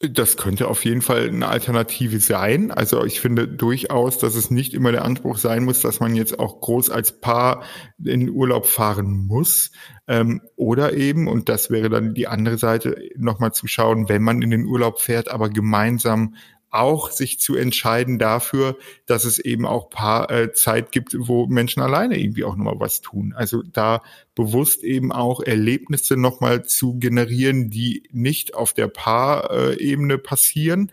Das 0.00 0.36
könnte 0.36 0.68
auf 0.68 0.84
jeden 0.84 1.00
Fall 1.00 1.26
eine 1.28 1.48
Alternative 1.48 2.20
sein. 2.20 2.70
Also 2.70 3.04
ich 3.04 3.18
finde 3.18 3.48
durchaus, 3.48 4.18
dass 4.18 4.34
es 4.34 4.50
nicht 4.50 4.74
immer 4.74 4.92
der 4.92 5.06
Anspruch 5.06 5.38
sein 5.38 5.64
muss, 5.64 5.80
dass 5.80 6.00
man 6.00 6.14
jetzt 6.14 6.38
auch 6.38 6.60
groß 6.60 6.90
als 6.90 7.18
Paar 7.18 7.64
in 8.04 8.28
Urlaub 8.28 8.66
fahren 8.66 9.26
muss. 9.26 9.70
Ähm, 10.06 10.42
oder 10.54 10.92
eben, 10.92 11.28
und 11.28 11.48
das 11.48 11.70
wäre 11.70 11.88
dann 11.88 12.12
die 12.12 12.28
andere 12.28 12.58
Seite, 12.58 13.08
nochmal 13.16 13.52
zu 13.52 13.68
schauen, 13.68 14.10
wenn 14.10 14.22
man 14.22 14.42
in 14.42 14.50
den 14.50 14.66
Urlaub 14.66 15.00
fährt, 15.00 15.30
aber 15.30 15.48
gemeinsam 15.48 16.34
auch 16.70 17.10
sich 17.10 17.40
zu 17.40 17.56
entscheiden 17.56 18.18
dafür, 18.18 18.76
dass 19.06 19.24
es 19.24 19.38
eben 19.38 19.66
auch 19.66 19.88
paar 19.88 20.30
äh, 20.30 20.52
Zeit 20.52 20.92
gibt, 20.92 21.16
wo 21.18 21.46
Menschen 21.46 21.82
alleine 21.82 22.18
irgendwie 22.18 22.44
auch 22.44 22.56
nochmal 22.56 22.78
was 22.78 23.00
tun. 23.00 23.32
Also 23.36 23.62
da 23.62 24.02
bewusst 24.34 24.82
eben 24.84 25.12
auch 25.12 25.40
Erlebnisse 25.40 26.16
nochmal 26.16 26.64
zu 26.64 26.98
generieren, 26.98 27.70
die 27.70 28.02
nicht 28.12 28.54
auf 28.54 28.72
der 28.72 28.88
Paarebene 28.88 30.18
passieren, 30.18 30.92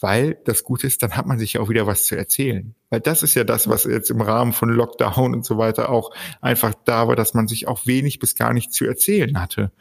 weil 0.00 0.36
das 0.44 0.64
Gute 0.64 0.86
ist, 0.86 1.02
dann 1.02 1.16
hat 1.16 1.26
man 1.26 1.38
sich 1.38 1.54
ja 1.54 1.60
auch 1.60 1.68
wieder 1.68 1.86
was 1.86 2.04
zu 2.04 2.16
erzählen. 2.16 2.74
Weil 2.90 3.00
das 3.00 3.22
ist 3.22 3.34
ja 3.34 3.44
das, 3.44 3.68
was 3.68 3.84
jetzt 3.84 4.10
im 4.10 4.20
Rahmen 4.20 4.52
von 4.52 4.68
Lockdown 4.68 5.34
und 5.34 5.44
so 5.44 5.56
weiter 5.56 5.88
auch 5.88 6.10
einfach 6.40 6.74
da 6.84 7.08
war, 7.08 7.16
dass 7.16 7.32
man 7.34 7.48
sich 7.48 7.68
auch 7.68 7.86
wenig 7.86 8.18
bis 8.18 8.34
gar 8.34 8.52
nicht 8.52 8.72
zu 8.72 8.84
erzählen 8.84 9.40
hatte. 9.40 9.72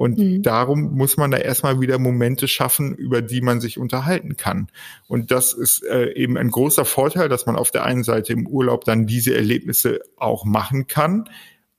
Und 0.00 0.16
mhm. 0.16 0.42
darum 0.42 0.96
muss 0.96 1.18
man 1.18 1.30
da 1.30 1.36
erstmal 1.36 1.78
wieder 1.78 1.98
Momente 1.98 2.48
schaffen, 2.48 2.94
über 2.94 3.20
die 3.20 3.42
man 3.42 3.60
sich 3.60 3.76
unterhalten 3.76 4.38
kann. 4.38 4.68
Und 5.08 5.30
das 5.30 5.52
ist 5.52 5.84
äh, 5.84 6.14
eben 6.14 6.38
ein 6.38 6.50
großer 6.50 6.86
Vorteil, 6.86 7.28
dass 7.28 7.44
man 7.44 7.54
auf 7.54 7.70
der 7.70 7.84
einen 7.84 8.02
Seite 8.02 8.32
im 8.32 8.46
Urlaub 8.46 8.86
dann 8.86 9.06
diese 9.06 9.34
Erlebnisse 9.34 10.00
auch 10.16 10.46
machen 10.46 10.86
kann 10.86 11.28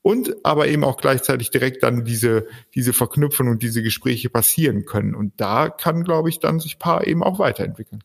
und 0.03 0.35
aber 0.45 0.67
eben 0.67 0.83
auch 0.83 0.97
gleichzeitig 0.97 1.49
direkt 1.49 1.81
dann 1.81 2.05
diese, 2.05 2.45
diese 2.75 2.93
Verknüpfung 2.93 3.47
und 3.47 3.63
diese 3.63 3.81
Gespräche 3.81 4.29
passieren 4.29 4.85
können. 4.85 5.15
Und 5.15 5.33
da 5.37 5.69
kann, 5.69 6.03
glaube 6.03 6.29
ich, 6.29 6.37
dann 6.37 6.59
sich 6.59 6.77
Paar 6.77 7.07
eben 7.07 7.23
auch 7.23 7.39
weiterentwickeln. 7.39 8.03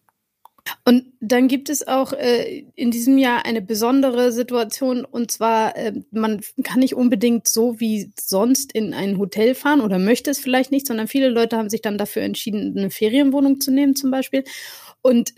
Und 0.84 1.12
dann 1.20 1.48
gibt 1.48 1.68
es 1.68 1.86
auch 1.86 2.12
äh, 2.12 2.64
in 2.74 2.90
diesem 2.90 3.18
Jahr 3.18 3.44
eine 3.44 3.62
besondere 3.62 4.32
Situation 4.32 5.04
und 5.04 5.30
zwar, 5.30 5.76
äh, 5.76 5.92
man 6.10 6.40
kann 6.62 6.80
nicht 6.80 6.94
unbedingt 6.94 7.48
so 7.48 7.80
wie 7.80 8.12
sonst 8.18 8.72
in 8.72 8.94
ein 8.94 9.18
Hotel 9.18 9.54
fahren 9.54 9.80
oder 9.80 9.98
möchte 9.98 10.30
es 10.30 10.38
vielleicht 10.38 10.72
nicht, 10.72 10.86
sondern 10.86 11.08
viele 11.08 11.28
Leute 11.28 11.56
haben 11.56 11.70
sich 11.70 11.82
dann 11.82 11.98
dafür 11.98 12.22
entschieden, 12.22 12.76
eine 12.76 12.90
Ferienwohnung 12.90 13.60
zu 13.60 13.70
nehmen 13.70 13.96
zum 13.96 14.10
Beispiel. 14.10 14.44
Und 15.02 15.32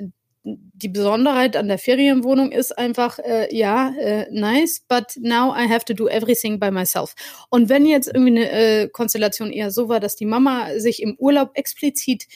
die 0.44 0.88
Besonderheit 0.88 1.56
an 1.56 1.68
der 1.68 1.78
Ferienwohnung 1.78 2.52
ist 2.52 2.76
einfach, 2.78 3.18
äh, 3.18 3.54
ja, 3.54 3.92
äh, 3.98 4.26
nice, 4.30 4.80
but 4.88 5.16
now 5.16 5.54
I 5.54 5.68
have 5.68 5.84
to 5.84 5.94
do 5.94 6.08
everything 6.08 6.58
by 6.58 6.70
myself. 6.70 7.14
Und 7.50 7.68
wenn 7.68 7.86
jetzt 7.86 8.08
irgendwie 8.08 8.40
eine 8.40 8.50
äh, 8.50 8.88
Konstellation 8.88 9.50
eher 9.50 9.70
so 9.70 9.88
war, 9.88 10.00
dass 10.00 10.16
die 10.16 10.26
Mama 10.26 10.78
sich 10.78 11.02
im 11.02 11.16
Urlaub 11.18 11.50
explizit 11.54 12.26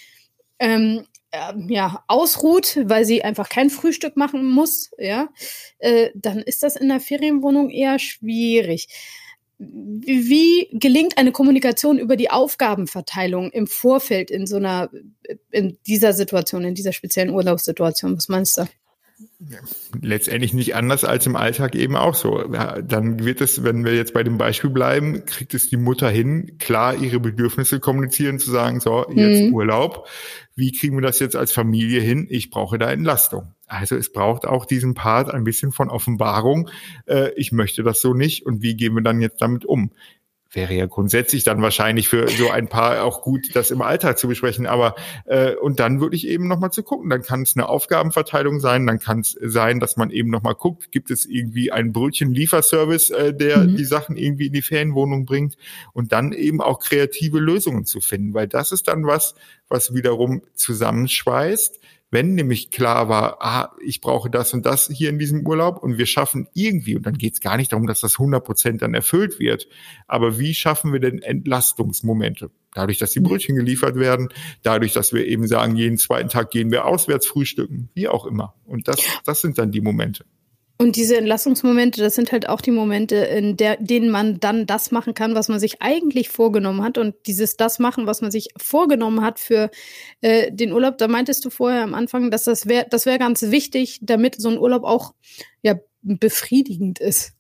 ähm, 0.59 1.07
äh, 1.33 1.53
ja, 1.69 2.05
ausruht, 2.09 2.79
weil 2.85 3.05
sie 3.05 3.25
einfach 3.25 3.49
kein 3.49 3.71
Frühstück 3.71 4.17
machen 4.17 4.49
muss, 4.49 4.91
ja, 4.99 5.29
äh, 5.79 6.11
dann 6.15 6.39
ist 6.39 6.63
das 6.63 6.77
in 6.77 6.89
der 6.89 7.01
Ferienwohnung 7.01 7.71
eher 7.71 7.99
schwierig. 7.99 8.89
Wie 9.59 10.69
gelingt 10.73 11.19
eine 11.19 11.33
Kommunikation 11.33 11.99
über 11.99 12.17
die 12.17 12.31
Aufgabenverteilung 12.31 13.51
im 13.53 13.67
Vorfeld 13.67 14.31
in 14.31 14.47
so 14.47 14.57
einer, 14.57 14.91
in 15.51 15.79
dieser 15.87 16.13
Situation, 16.13 16.65
in 16.65 16.75
dieser 16.75 16.93
speziellen 16.93 17.31
Urlaubssituation? 17.31 18.17
Was 18.17 18.29
meinst 18.29 18.59
du? 18.59 18.67
letztendlich 20.01 20.55
nicht 20.55 20.75
anders 20.75 21.05
als 21.05 21.27
im 21.27 21.37
Alltag 21.37 21.75
eben 21.75 21.97
auch 21.97 22.15
so. 22.15 22.53
Ja, 22.53 22.81
dann 22.81 23.25
wird 23.25 23.41
es, 23.41 23.65
wenn 23.65 23.85
wir 23.85 23.95
jetzt 23.95 24.15
bei 24.15 24.23
dem 24.23 24.39
Beispiel 24.39 24.71
bleiben, 24.71 25.25
kriegt 25.27 25.55
es 25.55 25.69
die 25.69 25.77
Mutter 25.77 26.09
hin, 26.09 26.59
klar 26.59 26.95
ihre 26.95 27.21
Bedürfnisse 27.21 27.81
kommunizieren, 27.81 28.39
zu 28.39 28.51
sagen, 28.51 28.81
so, 28.81 29.07
jetzt 29.11 29.43
mhm. 29.43 29.55
Urlaub. 29.55 30.09
Wie 30.55 30.73
kriegen 30.73 30.97
wir 30.97 31.03
das 31.03 31.19
jetzt 31.19 31.37
als 31.37 31.53
Familie 31.53 32.01
hin? 32.01 32.27
Ich 32.29 32.51
brauche 32.51 32.79
da 32.79 32.91
Entlastung. 32.91 33.55
Also 33.67 33.97
es 33.97 34.13
braucht 34.13 34.47
auch 34.47 34.67
diesen 34.67 34.95
Part 34.95 35.33
ein 35.33 35.45
bisschen 35.45 35.73
von 35.73 35.89
Offenbarung. 35.89 36.69
Äh, 37.07 37.33
ich 37.37 37.53
möchte 37.53 37.83
das 37.83 38.01
so 38.01 38.13
nicht 38.13 38.45
und 38.45 38.63
wie 38.63 38.77
gehen 38.77 38.95
wir 38.95 39.03
dann 39.03 39.23
jetzt 39.23 39.41
damit 39.41 39.65
um? 39.65 39.93
Wäre 40.53 40.75
ja 40.75 40.87
grundsätzlich 40.87 41.45
dann 41.45 41.63
wahrscheinlich 41.63 42.09
für 42.09 42.29
so 42.29 42.51
ein 42.51 42.69
Paar 42.69 43.05
auch 43.05 43.23
gut, 43.23 43.55
das 43.55 43.71
im 43.71 43.83
Alltag 43.83 44.19
zu 44.19 44.29
besprechen. 44.29 44.67
Aber 44.67 44.95
äh, 45.25 45.55
und 45.55 45.81
dann 45.81 46.01
wirklich 46.01 46.27
eben 46.29 46.47
nochmal 46.47 46.71
zu 46.71 46.83
gucken. 46.83 47.09
Dann 47.11 47.23
kann 47.23 47.43
es 47.43 47.57
eine 47.57 47.69
Aufgabenverteilung 47.69 48.61
sein, 48.61 48.87
dann 48.87 48.99
kann 48.99 49.21
es 49.21 49.37
sein, 49.41 49.81
dass 49.81 49.97
man 49.97 50.11
eben 50.11 50.31
nochmal 50.31 50.55
guckt, 50.55 50.93
gibt 50.93 51.11
es 51.11 51.25
irgendwie 51.25 51.73
einen 51.73 51.93
Brötchen-Lieferservice, 51.93 53.11
äh, 53.11 53.35
der 53.35 53.59
mhm. 53.59 53.77
die 53.77 53.85
Sachen 53.85 54.17
irgendwie 54.17 54.47
in 54.47 54.53
die 54.53 54.63
Ferienwohnung 54.63 55.25
bringt 55.25 55.57
und 55.93 56.13
dann 56.13 56.33
eben 56.33 56.61
auch 56.61 56.81
kreative 56.81 57.39
Lösungen 57.39 57.85
zu 57.85 58.01
finden, 58.01 58.35
weil 58.35 58.49
das 58.49 58.73
ist 58.73 58.89
dann 58.89 59.07
was, 59.07 59.35
was 59.69 59.95
wiederum 59.95 60.43
zusammenschweißt 60.55 61.81
wenn 62.13 62.35
nämlich 62.35 62.71
klar 62.71 63.09
war, 63.09 63.39
ah, 63.41 63.75
ich 63.83 64.03
brauche 64.03 64.31
das 64.31 64.53
und 64.53 64.67
das 64.67 64.89
hier 64.89 65.09
in 65.09 65.19
diesem 65.19 65.47
Urlaub 65.47 65.83
und 65.83 65.97
wir 65.97 66.05
schaffen 66.05 66.47
irgendwie, 66.53 66.95
und 66.95 67.07
dann 67.07 67.17
geht 67.17 67.33
es 67.33 67.41
gar 67.41 67.57
nicht 67.57 67.73
darum, 67.73 67.87
dass 67.87 68.01
das 68.01 68.21
100 68.21 68.45
Prozent 68.45 68.83
dann 68.83 68.93
erfüllt 68.93 69.41
wird, 69.41 69.67
aber 70.07 70.39
wie 70.39 70.55
schaffen 70.55 70.93
wir 70.93 71.01
denn 71.01 71.23
Entlastungsmomente? 71.23 72.51
Dadurch, 72.75 72.99
dass 72.99 73.13
die 73.13 73.21
Brötchen 73.21 73.57
geliefert 73.57 73.97
werden, 73.97 74.29
dadurch, 74.63 74.93
dass 74.93 75.13
wir 75.15 75.27
eben 75.27 75.47
sagen, 75.47 75.75
jeden 75.75 75.97
zweiten 75.97 76.29
Tag 76.29 76.51
gehen 76.51 76.71
wir 76.71 76.85
auswärts 76.85 77.27
frühstücken, 77.27 77.89
wie 77.95 78.09
auch 78.09 78.27
immer. 78.27 78.55
Und 78.65 78.89
das, 78.89 79.01
das 79.25 79.41
sind 79.41 79.59
dann 79.59 79.73
die 79.73 79.81
Momente. 79.81 80.25
Und 80.83 80.97
diese 80.97 81.17
Entlassungsmomente, 81.17 82.01
das 82.01 82.17
sind 82.17 82.33
halt 82.33 82.49
auch 82.49 82.61
die 82.61 82.73
Momente, 82.73 83.15
in 83.15 83.57
der, 83.57 83.77
denen 83.77 84.11
man 84.11 84.41
dann 84.41 84.67
das 84.67 84.91
machen 84.91 85.15
kann, 85.15 85.37
was 85.37 85.49
man 85.49 85.61
sich 85.61 85.81
eigentlich 85.81 86.29
vorgenommen 86.29 86.83
hat. 86.83 86.99
Und 86.99 87.15
dieses 87.29 87.57
das 87.57 87.79
machen, 87.79 88.09
was 88.09 88.21
man 88.21 88.33
sich 88.33 88.49
vorgenommen 88.57 89.21
hat 89.21 89.39
für 89.39 89.71
äh, 90.23 90.51
den 90.51 90.73
Urlaub, 90.73 90.99
da 90.99 91.07
meintest 91.07 91.45
du 91.45 91.51
vorher 91.51 91.85
am 91.85 91.95
Anfang, 91.95 92.33
dass 92.33 92.43
das 92.43 92.67
wäre, 92.67 92.85
das 92.91 93.07
wäre 93.07 93.21
ganz 93.21 93.43
wichtig, 93.43 94.01
damit 94.03 94.41
so 94.41 94.49
ein 94.49 94.59
Urlaub 94.59 94.83
auch 94.83 95.15
ja 95.63 95.77
befriedigend 96.03 96.99
ist. 96.99 97.35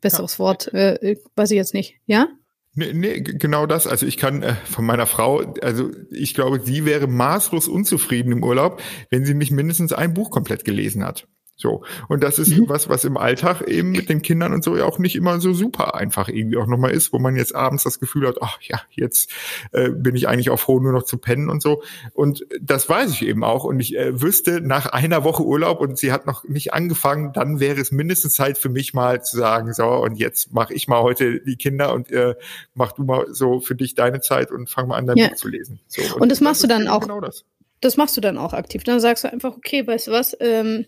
Besseres 0.00 0.34
ja. 0.34 0.38
Wort, 0.38 0.72
äh, 0.72 1.18
weiß 1.36 1.50
ich 1.50 1.58
jetzt 1.58 1.74
nicht. 1.74 1.96
Ja? 2.06 2.28
Nee, 2.72 2.94
nee, 2.94 3.20
genau 3.20 3.66
das. 3.66 3.86
Also 3.86 4.06
ich 4.06 4.16
kann 4.16 4.42
äh, 4.42 4.54
von 4.64 4.86
meiner 4.86 5.06
Frau, 5.06 5.40
also 5.60 5.90
ich 6.10 6.32
glaube, 6.32 6.62
sie 6.64 6.86
wäre 6.86 7.06
maßlos 7.06 7.68
unzufrieden 7.68 8.32
im 8.32 8.42
Urlaub, 8.42 8.80
wenn 9.10 9.26
sie 9.26 9.34
nicht 9.34 9.50
mindestens 9.50 9.92
ein 9.92 10.14
Buch 10.14 10.30
komplett 10.30 10.64
gelesen 10.64 11.04
hat. 11.04 11.28
So. 11.60 11.82
Und 12.06 12.22
das 12.22 12.38
ist 12.38 12.56
mhm. 12.56 12.68
was, 12.68 12.88
was 12.88 13.04
im 13.04 13.16
Alltag 13.16 13.62
eben 13.62 13.90
mit 13.90 14.08
den 14.08 14.22
Kindern 14.22 14.52
und 14.52 14.62
so 14.62 14.76
ja 14.76 14.84
auch 14.84 15.00
nicht 15.00 15.16
immer 15.16 15.40
so 15.40 15.52
super 15.52 15.96
einfach 15.96 16.28
irgendwie 16.28 16.56
auch 16.56 16.68
nochmal 16.68 16.92
ist, 16.92 17.12
wo 17.12 17.18
man 17.18 17.34
jetzt 17.34 17.52
abends 17.52 17.82
das 17.82 17.98
Gefühl 17.98 18.28
hat, 18.28 18.36
ach 18.40 18.60
ja, 18.62 18.80
jetzt 18.90 19.32
äh, 19.72 19.90
bin 19.90 20.14
ich 20.14 20.28
eigentlich 20.28 20.50
auch 20.50 20.60
froh, 20.60 20.78
nur 20.78 20.92
noch 20.92 21.02
zu 21.02 21.18
pennen 21.18 21.50
und 21.50 21.60
so. 21.60 21.82
Und 22.14 22.46
das 22.60 22.88
weiß 22.88 23.10
ich 23.10 23.26
eben 23.26 23.42
auch. 23.42 23.64
Und 23.64 23.80
ich 23.80 23.96
äh, 23.96 24.22
wüsste, 24.22 24.60
nach 24.60 24.86
einer 24.86 25.24
Woche 25.24 25.42
Urlaub 25.42 25.80
und 25.80 25.98
sie 25.98 26.12
hat 26.12 26.26
noch 26.26 26.44
nicht 26.44 26.72
angefangen, 26.72 27.32
dann 27.32 27.58
wäre 27.58 27.80
es 27.80 27.90
mindestens 27.90 28.34
Zeit 28.34 28.56
für 28.56 28.68
mich 28.68 28.94
mal 28.94 29.24
zu 29.24 29.36
sagen, 29.36 29.72
so, 29.72 29.88
und 29.88 30.16
jetzt 30.16 30.52
mache 30.52 30.72
ich 30.74 30.86
mal 30.86 31.02
heute 31.02 31.40
die 31.40 31.56
Kinder 31.56 31.92
und 31.92 32.12
äh, 32.12 32.36
mach 32.74 32.92
du 32.92 33.02
mal 33.02 33.26
so 33.34 33.58
für 33.58 33.74
dich 33.74 33.96
deine 33.96 34.20
Zeit 34.20 34.52
und 34.52 34.70
fang 34.70 34.86
mal 34.86 34.96
an, 34.96 35.08
dein 35.08 35.16
ja. 35.16 35.28
Buch 35.28 35.36
zu 35.36 35.48
lesen. 35.48 35.80
So, 35.88 36.02
und, 36.14 36.22
und 36.22 36.28
das 36.28 36.40
machst 36.40 36.62
das 36.62 36.68
du 36.68 36.74
dann 36.74 36.86
auch. 36.86 37.00
Genau 37.00 37.20
das 37.20 37.44
das 37.80 37.96
machst 37.96 38.16
du 38.16 38.20
dann 38.20 38.38
auch 38.38 38.52
aktiv. 38.52 38.84
Dann 38.84 39.00
sagst 39.00 39.24
du 39.24 39.32
einfach, 39.32 39.56
okay, 39.56 39.86
weißt 39.86 40.08
du 40.08 40.10
was, 40.12 40.36
ähm, 40.40 40.86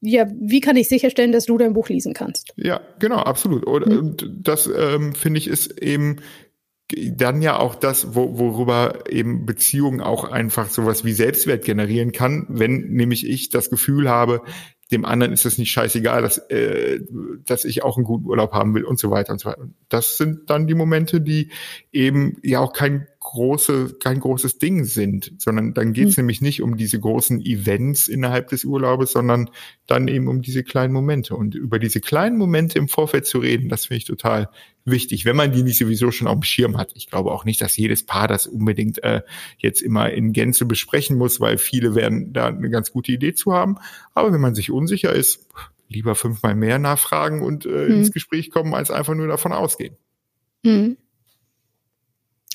ja, 0.00 0.26
wie 0.38 0.60
kann 0.60 0.76
ich 0.76 0.88
sicherstellen, 0.88 1.32
dass 1.32 1.46
du 1.46 1.58
dein 1.58 1.72
Buch 1.72 1.88
lesen 1.88 2.14
kannst? 2.14 2.52
Ja, 2.56 2.80
genau, 2.98 3.18
absolut. 3.18 3.64
Und, 3.64 3.86
mhm. 3.86 3.98
und 3.98 4.30
das 4.42 4.66
ähm, 4.66 5.14
finde 5.14 5.38
ich 5.38 5.48
ist 5.48 5.78
eben 5.82 6.16
dann 6.92 7.42
ja 7.42 7.58
auch 7.58 7.74
das, 7.74 8.14
wo, 8.14 8.38
worüber 8.38 9.10
eben 9.10 9.44
Beziehungen 9.44 10.00
auch 10.00 10.24
einfach 10.24 10.70
sowas 10.70 11.04
wie 11.04 11.12
Selbstwert 11.12 11.64
generieren 11.64 12.12
kann, 12.12 12.46
wenn 12.48 12.92
nämlich 12.92 13.28
ich 13.28 13.48
das 13.48 13.70
Gefühl 13.70 14.08
habe, 14.08 14.42
dem 14.92 15.04
anderen 15.04 15.32
ist 15.32 15.44
es 15.44 15.58
nicht 15.58 15.72
scheißegal, 15.72 16.22
dass, 16.22 16.38
äh, 16.48 17.00
dass 17.44 17.64
ich 17.64 17.82
auch 17.82 17.96
einen 17.96 18.04
guten 18.04 18.26
Urlaub 18.26 18.52
haben 18.52 18.72
will 18.74 18.84
und 18.84 19.00
so 19.00 19.10
weiter 19.10 19.32
und 19.32 19.40
so 19.40 19.48
weiter. 19.48 19.68
Das 19.88 20.16
sind 20.16 20.48
dann 20.48 20.68
die 20.68 20.74
Momente, 20.74 21.20
die 21.20 21.50
eben 21.92 22.38
ja 22.44 22.60
auch 22.60 22.72
kein 22.72 23.08
große, 23.26 23.96
kein 23.98 24.20
großes 24.20 24.58
Ding 24.58 24.84
sind, 24.84 25.32
sondern 25.38 25.74
dann 25.74 25.92
geht 25.92 26.08
es 26.08 26.16
mhm. 26.16 26.22
nämlich 26.22 26.40
nicht 26.42 26.62
um 26.62 26.76
diese 26.76 27.00
großen 27.00 27.44
Events 27.44 28.06
innerhalb 28.06 28.48
des 28.48 28.64
Urlaubes, 28.64 29.12
sondern 29.12 29.50
dann 29.88 30.06
eben 30.06 30.28
um 30.28 30.42
diese 30.42 30.62
kleinen 30.62 30.92
Momente. 30.92 31.34
Und 31.34 31.56
über 31.56 31.80
diese 31.80 32.00
kleinen 32.00 32.38
Momente 32.38 32.78
im 32.78 32.88
Vorfeld 32.88 33.26
zu 33.26 33.38
reden, 33.38 33.68
das 33.68 33.86
finde 33.86 33.98
ich 33.98 34.04
total 34.04 34.48
wichtig, 34.84 35.24
wenn 35.24 35.34
man 35.34 35.50
die 35.50 35.64
nicht 35.64 35.76
sowieso 35.76 36.12
schon 36.12 36.28
auf 36.28 36.36
dem 36.36 36.44
Schirm 36.44 36.76
hat. 36.76 36.92
Ich 36.94 37.08
glaube 37.08 37.32
auch 37.32 37.44
nicht, 37.44 37.60
dass 37.60 37.76
jedes 37.76 38.06
Paar 38.06 38.28
das 38.28 38.46
unbedingt 38.46 39.02
äh, 39.02 39.22
jetzt 39.58 39.82
immer 39.82 40.10
in 40.12 40.32
Gänze 40.32 40.64
besprechen 40.64 41.18
muss, 41.18 41.40
weil 41.40 41.58
viele 41.58 41.96
werden 41.96 42.32
da 42.32 42.46
eine 42.46 42.70
ganz 42.70 42.92
gute 42.92 43.10
Idee 43.10 43.34
zu 43.34 43.52
haben. 43.52 43.76
Aber 44.14 44.32
wenn 44.32 44.40
man 44.40 44.54
sich 44.54 44.70
unsicher 44.70 45.12
ist, 45.12 45.48
lieber 45.88 46.14
fünfmal 46.14 46.54
mehr 46.54 46.78
nachfragen 46.78 47.42
und 47.42 47.66
äh, 47.66 47.88
mhm. 47.88 47.96
ins 47.96 48.12
Gespräch 48.12 48.50
kommen, 48.50 48.72
als 48.72 48.92
einfach 48.92 49.14
nur 49.14 49.26
davon 49.26 49.52
ausgehen. 49.52 49.96
Mhm. 50.62 50.96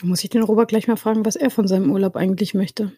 Muss 0.02 0.24
ich 0.24 0.30
den 0.30 0.44
Robert 0.44 0.70
gleich 0.70 0.88
mal 0.88 0.98
fragen, 0.98 1.26
was 1.26 1.36
er 1.36 1.52
von 1.52 1.68
seinem 1.68 1.92
Urlaub 1.92 2.16
eigentlich 2.16 2.54
möchte. 2.54 2.92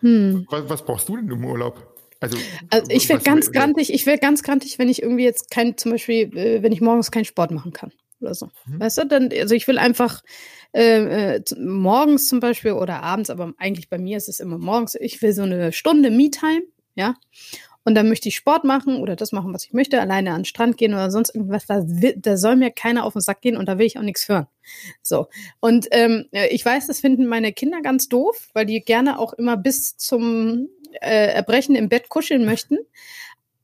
Hm. 0.00 0.46
Was, 0.50 0.68
was 0.68 0.84
brauchst 0.84 1.08
du 1.08 1.16
denn 1.16 1.30
im 1.30 1.44
Urlaub? 1.44 1.92
Also, 2.20 2.38
also 2.70 2.90
ich 2.90 3.08
wäre 3.08 3.20
ganz 3.20 3.50
grantig, 3.50 3.92
ich 3.92 4.06
wäre 4.06 4.18
ganz 4.18 4.44
grantig, 4.44 4.78
wenn 4.78 4.88
ich 4.88 5.02
irgendwie 5.02 5.24
jetzt 5.24 5.50
kein, 5.50 5.76
zum 5.76 5.90
Beispiel, 5.90 6.36
äh, 6.36 6.62
wenn 6.62 6.72
ich 6.72 6.80
morgens 6.80 7.10
keinen 7.10 7.24
Sport 7.24 7.50
machen 7.50 7.72
kann 7.72 7.90
oder 8.20 8.34
so. 8.34 8.46
Mhm. 8.66 8.80
Weißt 8.80 8.98
du, 8.98 9.06
dann, 9.06 9.30
also 9.32 9.54
ich 9.56 9.66
will 9.66 9.76
einfach 9.76 10.22
äh, 10.72 11.34
äh, 11.34 11.42
morgens 11.58 12.28
zum 12.28 12.38
Beispiel 12.38 12.72
oder 12.72 13.02
abends, 13.02 13.28
aber 13.28 13.52
eigentlich 13.58 13.88
bei 13.88 13.98
mir 13.98 14.16
ist 14.16 14.28
es 14.28 14.38
immer 14.38 14.58
morgens, 14.58 14.94
ich 14.94 15.20
will 15.20 15.32
so 15.32 15.42
eine 15.42 15.72
Stunde 15.72 16.10
Me-Time, 16.10 16.62
ja. 16.94 17.16
Und 17.84 17.96
dann 17.96 18.08
möchte 18.08 18.28
ich 18.28 18.36
Sport 18.36 18.62
machen 18.62 18.98
oder 18.98 19.16
das 19.16 19.32
machen, 19.32 19.52
was 19.52 19.64
ich 19.64 19.72
möchte, 19.72 20.00
alleine 20.00 20.30
an 20.30 20.40
den 20.40 20.44
Strand 20.44 20.76
gehen 20.76 20.94
oder 20.94 21.10
sonst 21.10 21.34
irgendwas. 21.34 21.66
Da, 21.66 21.82
da 22.14 22.36
soll 22.36 22.54
mir 22.54 22.70
keiner 22.70 23.04
auf 23.04 23.14
den 23.14 23.22
Sack 23.22 23.40
gehen 23.40 23.56
und 23.56 23.66
da 23.68 23.76
will 23.76 23.86
ich 23.86 23.98
auch 23.98 24.02
nichts 24.02 24.28
hören. 24.28 24.46
So. 25.02 25.28
Und 25.60 25.88
ähm, 25.90 26.26
ich 26.50 26.64
weiß, 26.64 26.86
das 26.86 27.00
finden 27.00 27.26
meine 27.26 27.52
Kinder 27.52 27.80
ganz 27.82 28.08
doof, 28.08 28.48
weil 28.52 28.66
die 28.66 28.80
gerne 28.80 29.18
auch 29.18 29.32
immer 29.32 29.56
bis 29.56 29.96
zum 29.96 30.68
äh, 31.00 31.32
Erbrechen 31.32 31.74
im 31.74 31.88
Bett 31.88 32.08
kuscheln 32.08 32.44
möchten. 32.44 32.78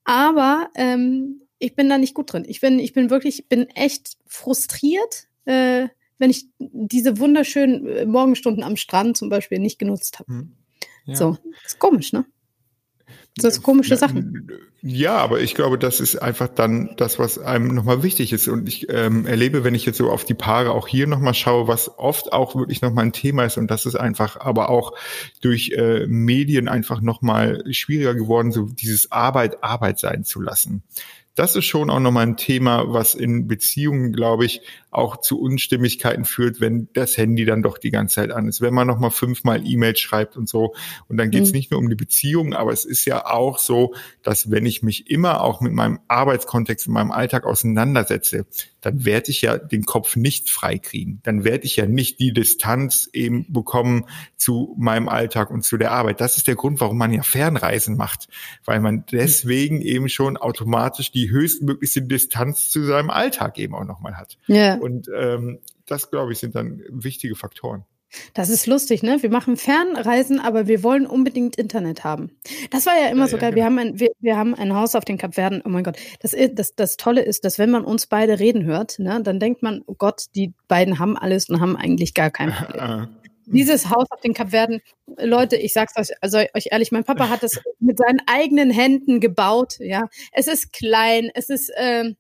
Aber 0.05 0.71
ähm, 0.75 1.43
ich 1.59 1.75
bin 1.75 1.89
da 1.89 1.99
nicht 1.99 2.15
gut 2.15 2.33
drin. 2.33 2.45
Ich 2.47 2.61
bin, 2.61 2.79
ich 2.79 2.93
bin 2.93 3.11
wirklich, 3.11 3.49
bin 3.49 3.69
echt 3.71 4.17
frustriert, 4.27 5.29
äh, 5.45 5.89
wenn 6.19 6.31
ich 6.31 6.47
diese 6.59 7.19
wunderschönen 7.19 7.87
äh, 7.87 8.07
Morgenstunden 8.07 8.63
am 8.63 8.77
Strand 8.77 9.17
zum 9.17 9.29
Beispiel 9.29 9.59
nicht 9.59 9.79
genutzt 9.79 10.19
habe. 10.19 10.33
Hm. 10.33 10.53
Ja. 11.05 11.17
So, 11.17 11.39
ist 11.65 11.79
komisch, 11.79 12.13
ne? 12.13 12.27
Das 13.43 13.57
ist 13.57 13.63
komische 13.63 13.97
Sachen. 13.97 14.51
Ja, 14.83 15.17
aber 15.17 15.41
ich 15.41 15.55
glaube, 15.55 15.79
das 15.79 16.01
ist 16.01 16.17
einfach 16.17 16.49
dann 16.49 16.95
das, 16.97 17.19
was 17.19 17.39
einem 17.39 17.75
nochmal 17.75 18.03
wichtig 18.03 18.33
ist. 18.33 18.47
Und 18.49 18.69
ich 18.69 18.89
ähm, 18.91 19.27
erlebe, 19.27 19.65
wenn 19.65 19.75
ich 19.75 19.85
jetzt 19.87 19.99
so 19.99 20.11
auf 20.11 20.25
die 20.25 20.35
Paare 20.35 20.71
auch 20.71 20.87
hier 20.87 21.07
nochmal 21.07 21.35
schaue, 21.35 21.67
was 21.67 21.99
oft 21.99 22.33
auch 22.33 22.55
wirklich 22.55 22.83
nochmal 22.83 23.07
ein 23.07 23.13
Thema 23.13 23.45
ist. 23.45 23.59
Und 23.59 23.71
das 23.71 23.87
ist 23.87 23.97
einfach 23.97 24.39
aber 24.39 24.71
auch 24.71 24.93
durch 25.41 25.73
äh, 25.77 26.07
Medien 26.07 26.69
einfach 26.69 27.01
nochmal 27.01 27.65
schwieriger 27.73 28.15
geworden, 28.15 28.53
so 28.53 28.67
dieses 28.67 29.11
Arbeit 29.11 29.63
Arbeit 29.63 29.99
sein 29.99 30.25
zu 30.25 30.41
lassen 30.41 30.83
das 31.39 31.55
ist 31.55 31.67
schon 31.67 31.89
auch 31.89 32.01
nochmal 32.01 32.27
ein 32.27 32.37
Thema, 32.37 32.93
was 32.93 33.15
in 33.15 33.47
Beziehungen, 33.47 34.13
glaube 34.13 34.45
ich, 34.45 34.61
auch 34.91 35.21
zu 35.21 35.41
Unstimmigkeiten 35.41 36.25
führt, 36.25 36.61
wenn 36.61 36.89
das 36.95 37.17
Handy 37.17 37.45
dann 37.45 37.63
doch 37.63 37.79
die 37.79 37.91
ganze 37.91 38.17
Zeit 38.17 38.31
an 38.31 38.49
ist, 38.49 38.61
wenn 38.61 38.73
man 38.73 38.87
nochmal 38.87 39.11
fünfmal 39.11 39.67
E-Mails 39.67 40.01
schreibt 40.01 40.37
und 40.37 40.49
so. 40.49 40.75
Und 41.09 41.19
dann 41.19 41.31
geht 41.31 41.43
es 41.43 41.51
mhm. 41.51 41.57
nicht 41.57 41.71
nur 41.71 41.81
um 41.81 41.89
die 41.89 41.95
Beziehung, 41.95 42.55
aber 42.55 42.73
es 42.73 42.85
ist 42.85 43.05
ja 43.05 43.27
auch 43.27 43.59
so, 43.59 43.95
dass 44.23 44.51
wenn 44.51 44.67
ich 44.67 44.83
mich 44.83 45.11
immer 45.11 45.43
auch 45.43 45.61
mit 45.61 45.73
meinem 45.73 46.01
Arbeitskontext, 46.09 46.87
in 46.87 46.95
meinem 46.95 47.11
Alltag 47.11 47.45
auseinandersetze, 47.45 48.47
dann 48.81 49.05
werde 49.05 49.31
ich 49.31 49.43
ja 49.43 49.59
den 49.59 49.85
Kopf 49.85 50.17
nicht 50.17 50.51
freikriegen. 50.51 51.21
Dann 51.25 51.45
werde 51.45 51.65
ich 51.65 51.77
ja 51.77 51.87
nicht 51.87 52.21
die 52.21 52.33
Distanz 52.33 53.11
eben 53.13 53.53
bekommen 53.53 54.05
zu 54.37 54.75
meinem 54.79 55.09
Alltag 55.09 55.51
und 55.51 55.65
zu 55.65 55.77
der 55.77 55.91
Arbeit. 55.91 56.21
Das 56.21 56.37
ist 56.37 56.47
der 56.47 56.55
Grund, 56.55 56.81
warum 56.81 56.97
man 56.97 57.13
ja 57.13 57.23
Fernreisen 57.23 57.97
macht, 57.97 58.29
weil 58.65 58.81
man 58.81 59.05
deswegen 59.11 59.81
eben 59.81 60.09
schon 60.09 60.37
automatisch 60.37 61.11
die 61.11 61.31
höchstmöglichste 61.31 62.03
Distanz 62.03 62.71
zu 62.71 62.85
seinem 62.85 63.11
Alltag 63.11 63.59
eben 63.59 63.75
auch 63.75 63.85
nochmal 63.85 64.17
hat. 64.17 64.39
Ja. 64.47 64.78
Und 64.81 65.09
ähm, 65.15 65.61
das, 65.87 66.11
glaube 66.11 66.33
ich, 66.33 66.39
sind 66.39 66.55
dann 66.55 66.83
wichtige 66.89 67.35
Faktoren. 67.35 67.85
Das 68.33 68.49
ist 68.49 68.67
lustig, 68.67 69.03
ne? 69.03 69.23
Wir 69.23 69.31
machen 69.31 69.57
Fernreisen, 69.57 70.41
aber 70.41 70.67
wir 70.67 70.83
wollen 70.83 71.07
unbedingt 71.07 71.57
Internet 71.57 72.05
haben. 72.05 72.31
Das 72.71 72.87
war 72.87 72.99
ja 72.99 73.09
immer 73.09 73.27
ja, 73.27 73.29
so 73.29 73.37
geil. 73.37 73.51
Ja, 73.51 73.51
genau. 73.51 73.57
wir, 73.57 73.65
haben 73.65 73.79
ein, 73.79 74.01
wir, 74.01 74.11
wir 74.21 74.37
haben 74.37 74.55
ein 74.55 74.75
Haus 74.75 74.95
auf 74.95 75.05
den 75.05 75.19
Kapverden. 75.19 75.63
Oh 75.65 75.69
mein 75.69 75.85
Gott. 75.85 75.99
Das, 76.21 76.35
das, 76.53 76.75
das 76.75 76.97
Tolle 76.97 77.23
ist, 77.23 77.45
dass 77.45 77.59
wenn 77.59 77.71
man 77.71 77.85
uns 77.85 78.07
beide 78.07 78.39
reden 78.39 78.65
hört, 78.65 78.99
ne, 78.99 79.21
dann 79.23 79.39
denkt 79.39 79.63
man, 79.63 79.83
oh 79.87 79.95
Gott, 79.95 80.27
die 80.35 80.55
beiden 80.69 80.99
haben 80.99 81.19
alles 81.19 81.49
und 81.51 81.61
haben 81.61 81.77
eigentlich 81.77 82.15
gar 82.15 82.31
kein 82.31 82.53
Problem. 82.53 82.79
Ah. 82.89 83.09
Dieses 83.51 83.89
Haus 83.89 84.07
auf 84.11 84.21
den 84.21 84.35
Kapverden, 84.35 84.81
Leute, 85.19 85.57
ich 85.57 85.73
sag's 85.73 85.97
euch, 85.97 86.11
also 86.21 86.39
euch 86.39 86.69
ehrlich, 86.71 86.93
mein 86.93 87.05
Papa 87.05 87.31
hat 87.31 87.43
das 87.43 87.59
mit 87.81 87.97
seinen 87.99 88.21
eigenen 88.27 88.71
Händen 88.71 89.21
gebaut, 89.21 89.79
ja. 89.79 90.09
Es 90.33 90.49
ist 90.49 90.73
klein, 90.73 91.31
es 91.35 91.49
ist, 91.49 91.71
äh, 91.71 92.13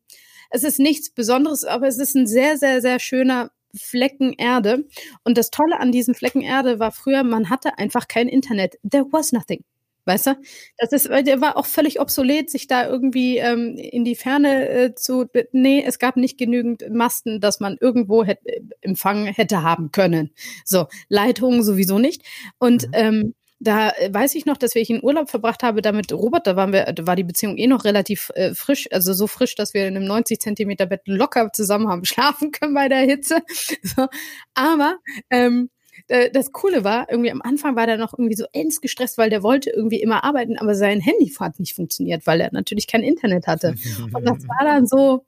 es 0.50 0.64
ist 0.64 0.78
nichts 0.78 1.10
Besonderes, 1.10 1.64
aber 1.64 1.86
es 1.86 1.98
ist 1.98 2.14
ein 2.14 2.26
sehr, 2.26 2.56
sehr, 2.56 2.80
sehr 2.80 2.98
schöner 2.98 3.50
Flecken 3.74 4.32
Erde. 4.32 4.86
Und 5.24 5.36
das 5.38 5.50
Tolle 5.50 5.78
an 5.80 5.92
diesem 5.92 6.14
Flecken 6.14 6.40
Erde 6.40 6.78
war 6.78 6.92
früher, 6.92 7.22
man 7.22 7.50
hatte 7.50 7.78
einfach 7.78 8.08
kein 8.08 8.28
Internet. 8.28 8.78
There 8.88 9.06
was 9.10 9.32
nothing. 9.32 9.64
Weißt 10.08 10.26
du? 10.26 10.36
Das 10.78 10.92
ist, 10.92 11.10
der 11.10 11.42
war 11.42 11.58
auch 11.58 11.66
völlig 11.66 12.00
obsolet, 12.00 12.48
sich 12.48 12.66
da 12.66 12.88
irgendwie 12.88 13.36
ähm, 13.36 13.76
in 13.76 14.06
die 14.06 14.16
Ferne 14.16 14.66
äh, 14.66 14.94
zu. 14.94 15.26
Nee, 15.52 15.84
es 15.86 15.98
gab 15.98 16.16
nicht 16.16 16.38
genügend 16.38 16.88
Masten, 16.90 17.42
dass 17.42 17.60
man 17.60 17.76
irgendwo 17.78 18.24
hätte, 18.24 18.48
äh, 18.48 18.62
Empfang 18.80 19.26
hätte 19.26 19.62
haben 19.62 19.92
können. 19.92 20.30
So, 20.64 20.86
Leitungen 21.10 21.62
sowieso 21.62 21.98
nicht. 21.98 22.22
Und 22.58 22.86
mhm. 22.86 22.94
ähm, 22.94 23.34
da 23.60 23.90
äh, 23.90 24.12
weiß 24.12 24.34
ich 24.34 24.46
noch, 24.46 24.56
dass 24.56 24.74
wir 24.74 24.82
ich 24.82 24.90
in 24.90 25.02
Urlaub 25.02 25.30
verbracht 25.30 25.62
habe, 25.62 25.82
damit 25.82 26.12
Robert, 26.12 26.46
da 26.46 26.56
waren 26.56 26.72
wir, 26.72 26.84
da 26.92 27.06
war 27.06 27.16
die 27.16 27.24
Beziehung 27.24 27.56
eh 27.56 27.66
noch 27.66 27.84
relativ 27.84 28.30
äh, 28.34 28.54
frisch, 28.54 28.88
also 28.92 29.12
so 29.12 29.26
frisch, 29.26 29.54
dass 29.54 29.74
wir 29.74 29.86
in 29.88 29.96
einem 29.96 30.06
90 30.06 30.40
Zentimeter 30.40 30.86
Bett 30.86 31.02
locker 31.06 31.52
zusammen 31.52 31.88
haben 31.88 32.04
schlafen 32.04 32.52
können 32.52 32.74
bei 32.74 32.88
der 32.88 33.00
Hitze. 33.00 33.42
So. 33.82 34.06
Aber 34.54 34.98
ähm, 35.30 35.70
äh, 36.08 36.30
das 36.30 36.52
Coole 36.52 36.84
war, 36.84 37.10
irgendwie 37.10 37.30
am 37.30 37.42
Anfang 37.42 37.76
war 37.76 37.86
der 37.86 37.96
noch 37.96 38.12
irgendwie 38.12 38.36
so 38.36 38.44
ends 38.52 38.80
gestresst, 38.80 39.18
weil 39.18 39.30
der 39.30 39.42
wollte 39.42 39.70
irgendwie 39.70 40.00
immer 40.00 40.24
arbeiten, 40.24 40.58
aber 40.58 40.74
sein 40.74 41.00
Handy 41.00 41.32
hat 41.38 41.58
nicht 41.58 41.74
funktioniert, 41.74 42.26
weil 42.26 42.40
er 42.40 42.50
natürlich 42.52 42.86
kein 42.86 43.02
Internet 43.02 43.46
hatte. 43.46 43.74
Und 44.12 44.24
das 44.24 44.46
war 44.46 44.64
dann 44.64 44.86
so, 44.86 45.24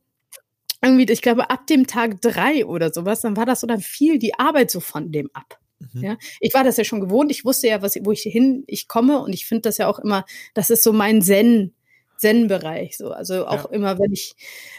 irgendwie, 0.83 1.11
ich 1.11 1.23
glaube, 1.23 1.51
ab 1.51 1.67
dem 1.67 1.87
Tag 1.87 2.21
drei 2.21 2.65
oder 2.65 2.93
sowas, 2.93 3.21
dann 3.21 3.37
war 3.37 3.47
das 3.47 3.61
so, 3.61 3.67
dann 3.67 3.81
fiel 3.81 4.19
die 4.19 4.39
Arbeit 4.39 4.71
so 4.71 4.81
von 4.81 5.13
dem 5.13 5.31
ab. 5.33 5.59
Mhm. 5.95 6.05
Ja, 6.05 6.17
ich 6.41 6.55
war 6.55 6.65
das 6.65 6.77
ja 6.77 6.85
schon 6.85 7.01
gewohnt. 7.01 7.31
Ich 7.31 7.45
wusste 7.45 7.69
ja, 7.69 7.83
was, 7.83 7.97
wo 8.03 8.13
ich 8.13 8.23
hin 8.23 8.65
ich 8.67 8.89
komme 8.89 9.21
und 9.21 9.33
ich 9.33 9.47
finde 9.47 9.63
das 9.63 9.79
ja 9.79 9.89
auch 9.89 9.99
immer, 9.99 10.25
das 10.55 10.71
ist 10.71 10.83
so 10.83 10.93
mein 10.93 11.23
Zen, 11.23 11.75
Zen-Bereich. 12.21 12.97
So. 12.97 13.11
Also 13.11 13.47
auch 13.47 13.71
ja. 13.71 13.71
immer, 13.71 13.99
wenn 13.99 14.13
ich 14.13 14.35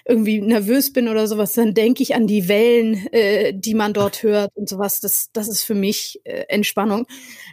irgendwie 0.06 0.40
nervös 0.42 0.94
bin 0.94 1.08
oder 1.08 1.28
sowas, 1.28 1.54
dann 1.54 1.74
denke 1.74 2.04
ich 2.04 2.16
an 2.16 2.28
die 2.28 2.48
Wellen, 2.48 3.08
äh, 3.12 3.54
die 3.54 3.74
man 3.74 3.94
dort 3.94 4.24
hört 4.24 4.52
und 4.56 4.70
sowas. 4.70 5.00
Das, 5.00 5.30
das 5.34 5.48
ist 5.48 5.64
für 5.64 5.76
mich 5.76 6.22
äh, 6.24 6.46
Entspannung. 6.50 7.08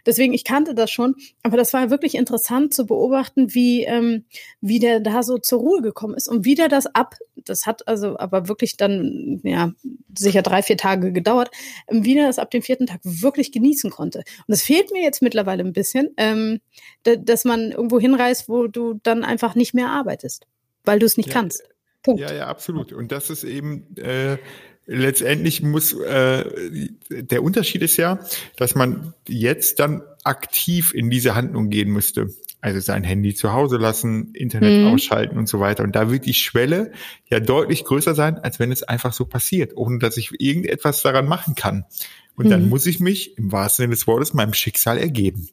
Deswegen, 0.07 0.35
ich 0.35 0.45
kannte 0.45 0.75
das 0.75 0.91
schon, 0.91 1.15
aber 1.43 1.57
das 1.57 1.73
war 1.73 1.91
wirklich 1.91 2.15
interessant 2.15 2.75
zu 2.75 2.87
beobachten, 2.87 3.55
wie, 3.55 3.85
ähm, 3.85 4.25
wie 4.61 4.79
der 4.79 5.01
da 5.01 5.23
so 5.23 5.39
zur 5.39 5.61
Ruhe 5.61 5.81
gekommen 5.81 6.15
ist 6.15 6.29
und 6.29 6.45
wie 6.45 6.55
der 6.55 6.69
das 6.69 6.87
ab, 6.87 7.15
das 7.37 7.67
hat 7.67 7.89
also 7.89 8.19
aber 8.19 8.49
wirklich 8.49 8.77
dann, 8.77 9.41
ja, 9.43 9.73
sicher 10.17 10.43
drei, 10.43 10.63
vier 10.63 10.77
Tage 10.77 11.13
gedauert, 11.13 11.51
ähm, 11.89 12.05
wie 12.05 12.15
der 12.15 12.27
das 12.27 12.39
ab 12.39 12.51
dem 12.51 12.63
vierten 12.63 12.87
Tag 12.87 13.01
wirklich 13.03 13.53
genießen 13.53 13.91
konnte. 13.91 14.19
Und 14.19 14.49
das 14.49 14.63
fehlt 14.63 14.93
mir 14.93 15.03
jetzt 15.03 15.23
mittlerweile 15.23 15.65
ein 15.65 15.73
bisschen, 15.73 16.11
ähm, 16.17 16.61
dass 17.05 17.45
man 17.45 17.73
irgendwo 17.73 17.99
hinreist, 18.01 18.49
wo 18.49 18.67
du 18.67 18.99
dann 19.03 19.25
einfach 19.25 19.55
nicht 19.55 19.75
mehr 19.75 19.78
arbeitest, 19.87 20.47
weil 20.85 20.99
du 20.99 21.07
es 21.07 21.17
nicht 21.17 21.29
ja, 21.29 21.35
kannst. 21.35 21.63
Punkt. 22.03 22.21
Ja, 22.21 22.33
ja, 22.33 22.47
absolut. 22.47 22.93
Und 22.93 23.13
das 23.13 23.31
ist 23.31 23.45
eben 23.45 23.97
äh, 23.97 24.39
letztendlich 24.89 25.63
muss 25.63 25.93
äh, 25.93 26.45
der 27.11 27.43
Unterschied 27.43 27.83
ist 27.83 27.97
ja, 27.99 28.19
dass 28.57 28.75
man 28.75 29.13
jetzt 29.29 29.79
dann 29.79 30.03
aktiv 30.25 30.95
in 30.95 31.11
diese 31.11 31.35
Handlung 31.35 31.71
gehen 31.71 31.91
müsste. 31.91 32.35
Also 32.61 32.81
sein 32.81 33.05
Handy 33.05 33.35
zu 33.35 33.53
Hause 33.53 33.77
lassen, 33.77 34.33
Internet 34.35 34.81
mhm. 34.81 34.89
ausschalten 34.89 35.39
und 35.39 35.49
so 35.49 35.61
weiter. 35.61 35.85
Und 35.85 35.95
da 35.95 36.11
wird 36.11 36.27
die 36.27 36.35
Schwelle 36.35 36.91
ja 37.31 37.39
deutlich 37.39 37.85
größer 37.85 38.17
sein, 38.17 38.39
als 38.39 38.59
wenn 38.59 38.73
es 38.73 38.83
einfach 38.83 39.13
so 39.13 39.27
passiert, 39.27 39.77
ohne 39.77 39.99
dass 39.99 40.17
ich 40.17 40.33
irgendetwas 40.41 41.03
daran 41.03 41.29
machen 41.29 41.55
kann. 41.55 41.85
Und 42.35 42.47
mhm. 42.47 42.51
dann 42.51 42.69
muss 42.69 42.87
ich 42.87 42.99
mich 42.99 43.39
im 43.39 43.53
wahrsten 43.53 43.85
Sinne 43.85 43.95
des 43.95 44.09
Wortes 44.09 44.35
meinem 44.35 44.55
Schicksal 44.55 44.99
ergeben. 44.99 45.49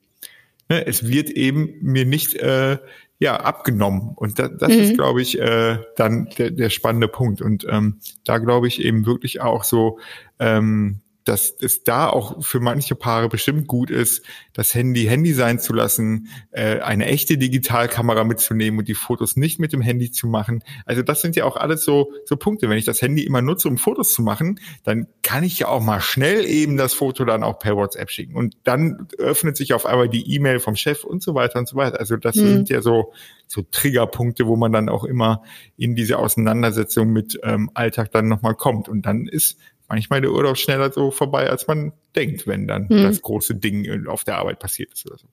Ne, 0.67 0.88
es 0.88 1.07
wird 1.07 1.29
eben 1.29 1.75
mir 1.81 2.05
nicht 2.05 2.33
äh, 2.35 2.79
ja 3.19 3.38
abgenommen 3.38 4.12
und 4.15 4.39
da, 4.39 4.47
das 4.47 4.73
mhm. 4.73 4.80
ist 4.80 4.93
glaube 4.95 5.21
ich 5.21 5.39
äh, 5.39 5.80
dann 5.95 6.30
der, 6.38 6.51
der 6.51 6.69
spannende 6.69 7.08
Punkt 7.08 7.41
und 7.41 7.65
ähm, 7.69 7.99
da 8.25 8.38
glaube 8.39 8.67
ich 8.67 8.84
eben 8.84 9.06
wirklich 9.06 9.41
auch 9.41 9.63
so 9.63 9.99
ähm, 10.39 11.01
dass 11.25 11.55
es 11.59 11.83
da 11.83 12.07
auch 12.07 12.43
für 12.45 12.59
manche 12.59 12.95
Paare 12.95 13.29
bestimmt 13.29 13.67
gut 13.67 13.89
ist, 13.89 14.23
das 14.53 14.73
Handy 14.73 15.05
Handy 15.05 15.33
sein 15.33 15.59
zu 15.59 15.73
lassen, 15.73 16.27
äh, 16.51 16.79
eine 16.79 17.07
echte 17.07 17.38
Digitalkamera 17.38 18.23
mitzunehmen 18.23 18.79
und 18.79 18.88
die 18.88 18.93
Fotos 18.93 19.35
nicht 19.35 19.59
mit 19.59 19.73
dem 19.73 19.81
Handy 19.81 20.11
zu 20.11 20.27
machen. 20.27 20.63
Also 20.85 21.01
das 21.01 21.21
sind 21.21 21.35
ja 21.35 21.45
auch 21.45 21.57
alles 21.57 21.83
so 21.83 22.13
so 22.25 22.38
Punkte. 22.38 22.69
Wenn 22.69 22.77
ich 22.77 22.85
das 22.85 23.01
Handy 23.01 23.23
immer 23.23 23.41
nutze, 23.41 23.67
um 23.67 23.77
Fotos 23.77 24.13
zu 24.13 24.21
machen, 24.21 24.59
dann 24.83 25.07
kann 25.23 25.43
ich 25.43 25.59
ja 25.59 25.67
auch 25.67 25.81
mal 25.81 25.99
schnell 25.99 26.45
eben 26.45 26.77
das 26.77 26.93
Foto 26.93 27.25
dann 27.25 27.43
auch 27.43 27.57
per 27.57 27.75
WhatsApp 27.75 28.11
schicken 28.11 28.35
und 28.35 28.55
dann 28.63 29.07
öffnet 29.17 29.57
sich 29.57 29.73
auf 29.73 29.85
einmal 29.85 30.07
die 30.07 30.31
E-Mail 30.35 30.59
vom 30.59 30.75
Chef 30.75 31.03
und 31.03 31.23
so 31.23 31.33
weiter 31.33 31.57
und 31.57 31.67
so 31.67 31.75
weiter. 31.75 31.99
Also 31.99 32.17
das 32.17 32.35
mhm. 32.35 32.47
sind 32.47 32.69
ja 32.69 32.81
so 32.81 33.11
so 33.47 33.61
Triggerpunkte, 33.61 34.47
wo 34.47 34.55
man 34.55 34.71
dann 34.71 34.89
auch 34.89 35.03
immer 35.03 35.43
in 35.77 35.95
diese 35.95 36.17
Auseinandersetzung 36.17 37.11
mit 37.11 37.39
ähm, 37.43 37.69
Alltag 37.73 38.11
dann 38.11 38.27
nochmal 38.27 38.55
kommt. 38.55 38.89
Und 38.89 39.05
dann 39.05 39.27
ist 39.27 39.57
manchmal 39.87 40.21
der 40.21 40.31
Urlaub 40.31 40.57
schneller 40.57 40.91
so 40.91 41.11
vorbei, 41.11 41.49
als 41.49 41.67
man 41.67 41.93
denkt, 42.15 42.47
wenn 42.47 42.67
dann 42.67 42.89
hm. 42.89 43.03
das 43.03 43.21
große 43.21 43.55
Ding 43.55 44.07
auf 44.07 44.23
der 44.23 44.37
Arbeit 44.37 44.59
passiert 44.59 44.93
ist 44.93 45.05
oder 45.05 45.17
so. 45.17 45.27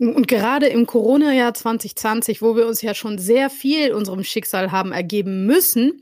Und 0.00 0.28
gerade 0.28 0.66
im 0.66 0.86
Corona-Jahr 0.86 1.52
2020, 1.52 2.40
wo 2.40 2.56
wir 2.56 2.66
uns 2.66 2.80
ja 2.80 2.94
schon 2.94 3.18
sehr 3.18 3.50
viel 3.50 3.92
unserem 3.92 4.24
Schicksal 4.24 4.72
haben 4.72 4.92
ergeben 4.92 5.44
müssen, 5.44 6.00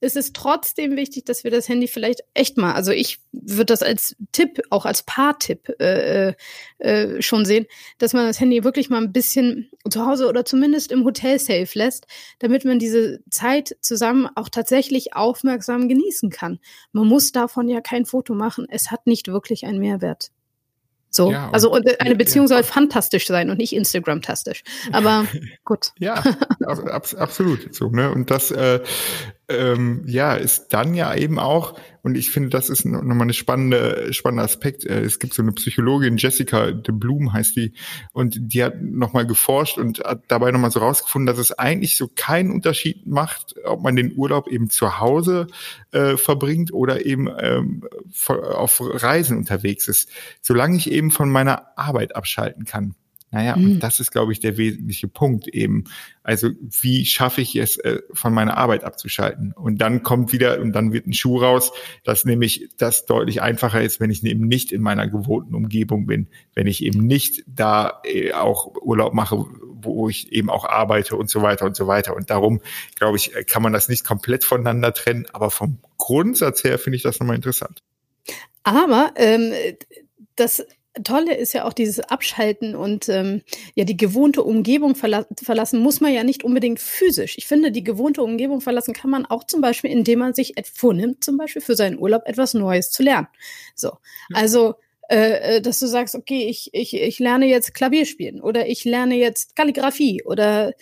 ist 0.00 0.16
es 0.16 0.32
trotzdem 0.32 0.94
wichtig, 0.94 1.24
dass 1.24 1.42
wir 1.42 1.50
das 1.50 1.68
Handy 1.68 1.88
vielleicht 1.88 2.20
echt 2.32 2.56
mal, 2.56 2.74
also 2.74 2.92
ich 2.92 3.18
würde 3.32 3.66
das 3.66 3.82
als 3.82 4.14
Tipp, 4.30 4.60
auch 4.70 4.86
als 4.86 5.02
Paar-Tipp 5.02 5.68
äh, 5.80 6.28
äh, 6.28 6.34
äh, 6.78 7.20
schon 7.22 7.44
sehen, 7.44 7.66
dass 7.98 8.12
man 8.12 8.24
das 8.24 8.38
Handy 8.38 8.62
wirklich 8.62 8.88
mal 8.88 9.02
ein 9.02 9.12
bisschen 9.12 9.68
zu 9.88 10.06
Hause 10.06 10.28
oder 10.28 10.44
zumindest 10.44 10.92
im 10.92 11.04
Hotel 11.04 11.40
safe 11.40 11.70
lässt, 11.74 12.06
damit 12.38 12.64
man 12.64 12.78
diese 12.78 13.18
Zeit 13.30 13.76
zusammen 13.80 14.28
auch 14.36 14.48
tatsächlich 14.48 15.14
aufmerksam 15.14 15.88
genießen 15.88 16.30
kann. 16.30 16.60
Man 16.92 17.08
muss 17.08 17.32
davon 17.32 17.66
ja 17.66 17.80
kein 17.80 18.06
Foto 18.06 18.32
machen. 18.34 18.66
Es 18.70 18.92
hat 18.92 19.08
nicht 19.08 19.26
wirklich 19.26 19.66
einen 19.66 19.80
Mehrwert. 19.80 20.30
So, 21.10 21.32
ja, 21.32 21.50
also 21.50 21.72
und 21.72 22.00
eine 22.00 22.14
Beziehung 22.14 22.44
ja, 22.44 22.48
soll 22.48 22.62
fantastisch 22.62 23.26
sein 23.26 23.50
und 23.50 23.58
nicht 23.58 23.74
Instagram-tastisch. 23.74 24.62
Aber 24.92 25.26
gut. 25.64 25.92
Ja, 25.98 26.22
ab, 26.64 27.06
absolut. 27.16 27.74
So, 27.74 27.88
ne? 27.88 28.12
Und 28.12 28.30
das 28.30 28.52
äh, 28.52 28.80
ähm, 29.50 30.02
ja, 30.06 30.34
ist 30.34 30.68
dann 30.68 30.94
ja 30.94 31.14
eben 31.14 31.38
auch, 31.38 31.78
und 32.02 32.16
ich 32.16 32.30
finde, 32.30 32.48
das 32.48 32.70
ist 32.70 32.84
nochmal 32.84 33.22
eine 33.22 33.32
spannende, 33.32 34.12
spannender 34.12 34.44
Aspekt. 34.44 34.84
Äh, 34.86 35.00
es 35.00 35.18
gibt 35.18 35.34
so 35.34 35.42
eine 35.42 35.52
Psychologin, 35.52 36.16
Jessica 36.16 36.70
de 36.70 36.94
Bloom 36.94 37.32
heißt 37.32 37.56
die, 37.56 37.74
und 38.12 38.36
die 38.38 38.62
hat 38.62 38.80
nochmal 38.80 39.26
geforscht 39.26 39.78
und 39.78 40.00
hat 40.00 40.22
dabei 40.28 40.50
nochmal 40.52 40.70
so 40.70 40.80
rausgefunden, 40.80 41.26
dass 41.26 41.38
es 41.38 41.52
eigentlich 41.52 41.96
so 41.96 42.08
keinen 42.14 42.50
Unterschied 42.50 43.06
macht, 43.06 43.56
ob 43.64 43.82
man 43.82 43.96
den 43.96 44.16
Urlaub 44.16 44.48
eben 44.48 44.70
zu 44.70 45.00
Hause 45.00 45.48
äh, 45.92 46.16
verbringt 46.16 46.72
oder 46.72 47.04
eben 47.04 47.28
ähm, 47.38 47.84
auf 48.28 48.80
Reisen 48.80 49.36
unterwegs 49.36 49.88
ist. 49.88 50.08
Solange 50.40 50.76
ich 50.76 50.90
eben 50.90 51.10
von 51.10 51.30
meiner 51.30 51.76
Arbeit 51.76 52.16
abschalten 52.16 52.64
kann. 52.64 52.94
Naja, 53.32 53.56
mhm. 53.56 53.64
und 53.64 53.80
das 53.80 54.00
ist, 54.00 54.10
glaube 54.10 54.32
ich, 54.32 54.40
der 54.40 54.56
wesentliche 54.56 55.06
Punkt 55.06 55.46
eben. 55.46 55.84
Also 56.24 56.50
wie 56.60 57.06
schaffe 57.06 57.40
ich 57.40 57.54
es, 57.54 57.76
äh, 57.78 58.00
von 58.12 58.34
meiner 58.34 58.56
Arbeit 58.56 58.82
abzuschalten? 58.82 59.52
Und 59.52 59.78
dann 59.78 60.02
kommt 60.02 60.32
wieder, 60.32 60.60
und 60.60 60.72
dann 60.72 60.92
wird 60.92 61.06
ein 61.06 61.12
Schuh 61.12 61.38
raus, 61.38 61.72
dass 62.02 62.24
nämlich 62.24 62.68
das 62.76 63.06
deutlich 63.06 63.40
einfacher 63.40 63.82
ist, 63.82 64.00
wenn 64.00 64.10
ich 64.10 64.24
eben 64.24 64.48
nicht 64.48 64.72
in 64.72 64.82
meiner 64.82 65.06
gewohnten 65.06 65.54
Umgebung 65.54 66.06
bin, 66.06 66.26
wenn 66.54 66.66
ich 66.66 66.82
eben 66.82 67.06
nicht 67.06 67.44
da 67.46 68.00
äh, 68.04 68.32
auch 68.32 68.74
Urlaub 68.82 69.14
mache, 69.14 69.46
wo 69.82 70.08
ich 70.08 70.32
eben 70.32 70.50
auch 70.50 70.64
arbeite 70.64 71.14
und 71.14 71.30
so 71.30 71.40
weiter 71.40 71.66
und 71.66 71.76
so 71.76 71.86
weiter. 71.86 72.16
Und 72.16 72.30
darum, 72.30 72.60
glaube 72.96 73.16
ich, 73.16 73.32
kann 73.46 73.62
man 73.62 73.72
das 73.72 73.88
nicht 73.88 74.04
komplett 74.04 74.44
voneinander 74.44 74.92
trennen, 74.92 75.26
aber 75.32 75.50
vom 75.50 75.78
Grundsatz 75.98 76.64
her 76.64 76.78
finde 76.78 76.96
ich 76.96 77.02
das 77.02 77.20
nochmal 77.20 77.36
interessant. 77.36 77.80
Aber 78.64 79.12
ähm, 79.16 79.52
das 80.34 80.64
Tolle 81.04 81.34
ist 81.36 81.52
ja 81.52 81.64
auch 81.64 81.72
dieses 81.72 82.00
Abschalten 82.00 82.74
und 82.74 83.08
ähm, 83.08 83.42
ja 83.74 83.84
die 83.84 83.96
gewohnte 83.96 84.42
Umgebung 84.42 84.96
verla 84.96 85.24
verlassen 85.40 85.80
muss 85.80 86.00
man 86.00 86.12
ja 86.12 86.24
nicht 86.24 86.42
unbedingt 86.42 86.80
physisch. 86.80 87.38
Ich 87.38 87.46
finde, 87.46 87.70
die 87.70 87.84
gewohnte 87.84 88.22
Umgebung 88.22 88.60
verlassen 88.60 88.92
kann 88.92 89.10
man 89.10 89.24
auch 89.24 89.44
zum 89.44 89.60
Beispiel, 89.60 89.90
indem 89.90 90.18
man 90.18 90.34
sich 90.34 90.54
vornimmt, 90.74 91.22
zum 91.22 91.36
Beispiel 91.36 91.62
für 91.62 91.76
seinen 91.76 91.98
Urlaub 91.98 92.22
etwas 92.26 92.54
Neues 92.54 92.90
zu 92.90 93.02
lernen. 93.02 93.28
So, 93.74 93.92
also 94.32 94.74
äh, 95.10 95.56
äh, 95.56 95.60
dass 95.60 95.80
du 95.80 95.86
sagst, 95.86 96.14
okay, 96.14 96.46
ich, 96.48 96.70
ich, 96.72 96.94
ich 96.94 97.18
lerne 97.18 97.46
jetzt 97.46 97.74
Klavier 97.74 98.04
spielen 98.06 98.40
oder 98.40 98.68
ich 98.68 98.84
lerne 98.84 99.16
jetzt 99.16 99.56
Kalligrafie 99.56 100.22
oder 100.24 100.72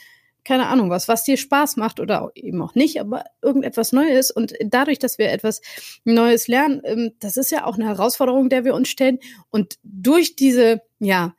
keine 0.48 0.68
Ahnung 0.68 0.88
was, 0.88 1.08
was 1.08 1.24
dir 1.24 1.37
Spaß 1.37 1.76
macht 1.76 2.00
oder 2.00 2.32
eben 2.34 2.62
auch 2.62 2.74
nicht, 2.74 2.98
aber 3.00 3.24
irgendetwas 3.42 3.92
Neues. 3.92 4.30
Und 4.30 4.54
dadurch, 4.64 4.98
dass 4.98 5.18
wir 5.18 5.30
etwas 5.30 5.61
Neues 6.04 6.48
lernen, 6.48 6.80
ähm, 6.84 7.12
das 7.20 7.37
ist 7.37 7.50
ja 7.50 7.66
auch 7.66 7.74
eine 7.74 7.84
Herausforderung, 7.84 8.48
der 8.48 8.64
wir 8.64 8.74
uns 8.74 8.88
stellen. 8.88 9.18
Und 9.50 9.78
durch 9.82 10.37
diese, 10.37 10.80
ja, 11.00 11.34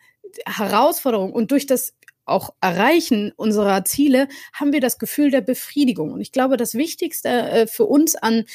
Herausforderung 0.46 1.34
und 1.34 1.50
durch 1.50 1.66
das 1.66 1.96
auch 2.26 2.54
Erreichen 2.62 3.34
unserer 3.36 3.84
Ziele 3.84 4.28
haben 4.54 4.74
wir 4.74 4.80
das 4.80 5.00
Gefühl 5.00 5.32
der 5.32 5.42
Befriedigung. 5.42 6.12
Und 6.12 6.22
ich 6.22 6.32
glaube, 6.32 6.56
das 6.56 6.76
Wichtigste 6.76 7.30
äh, 7.30 7.66
für 7.66 7.86
uns 7.86 8.16
an 8.16 8.46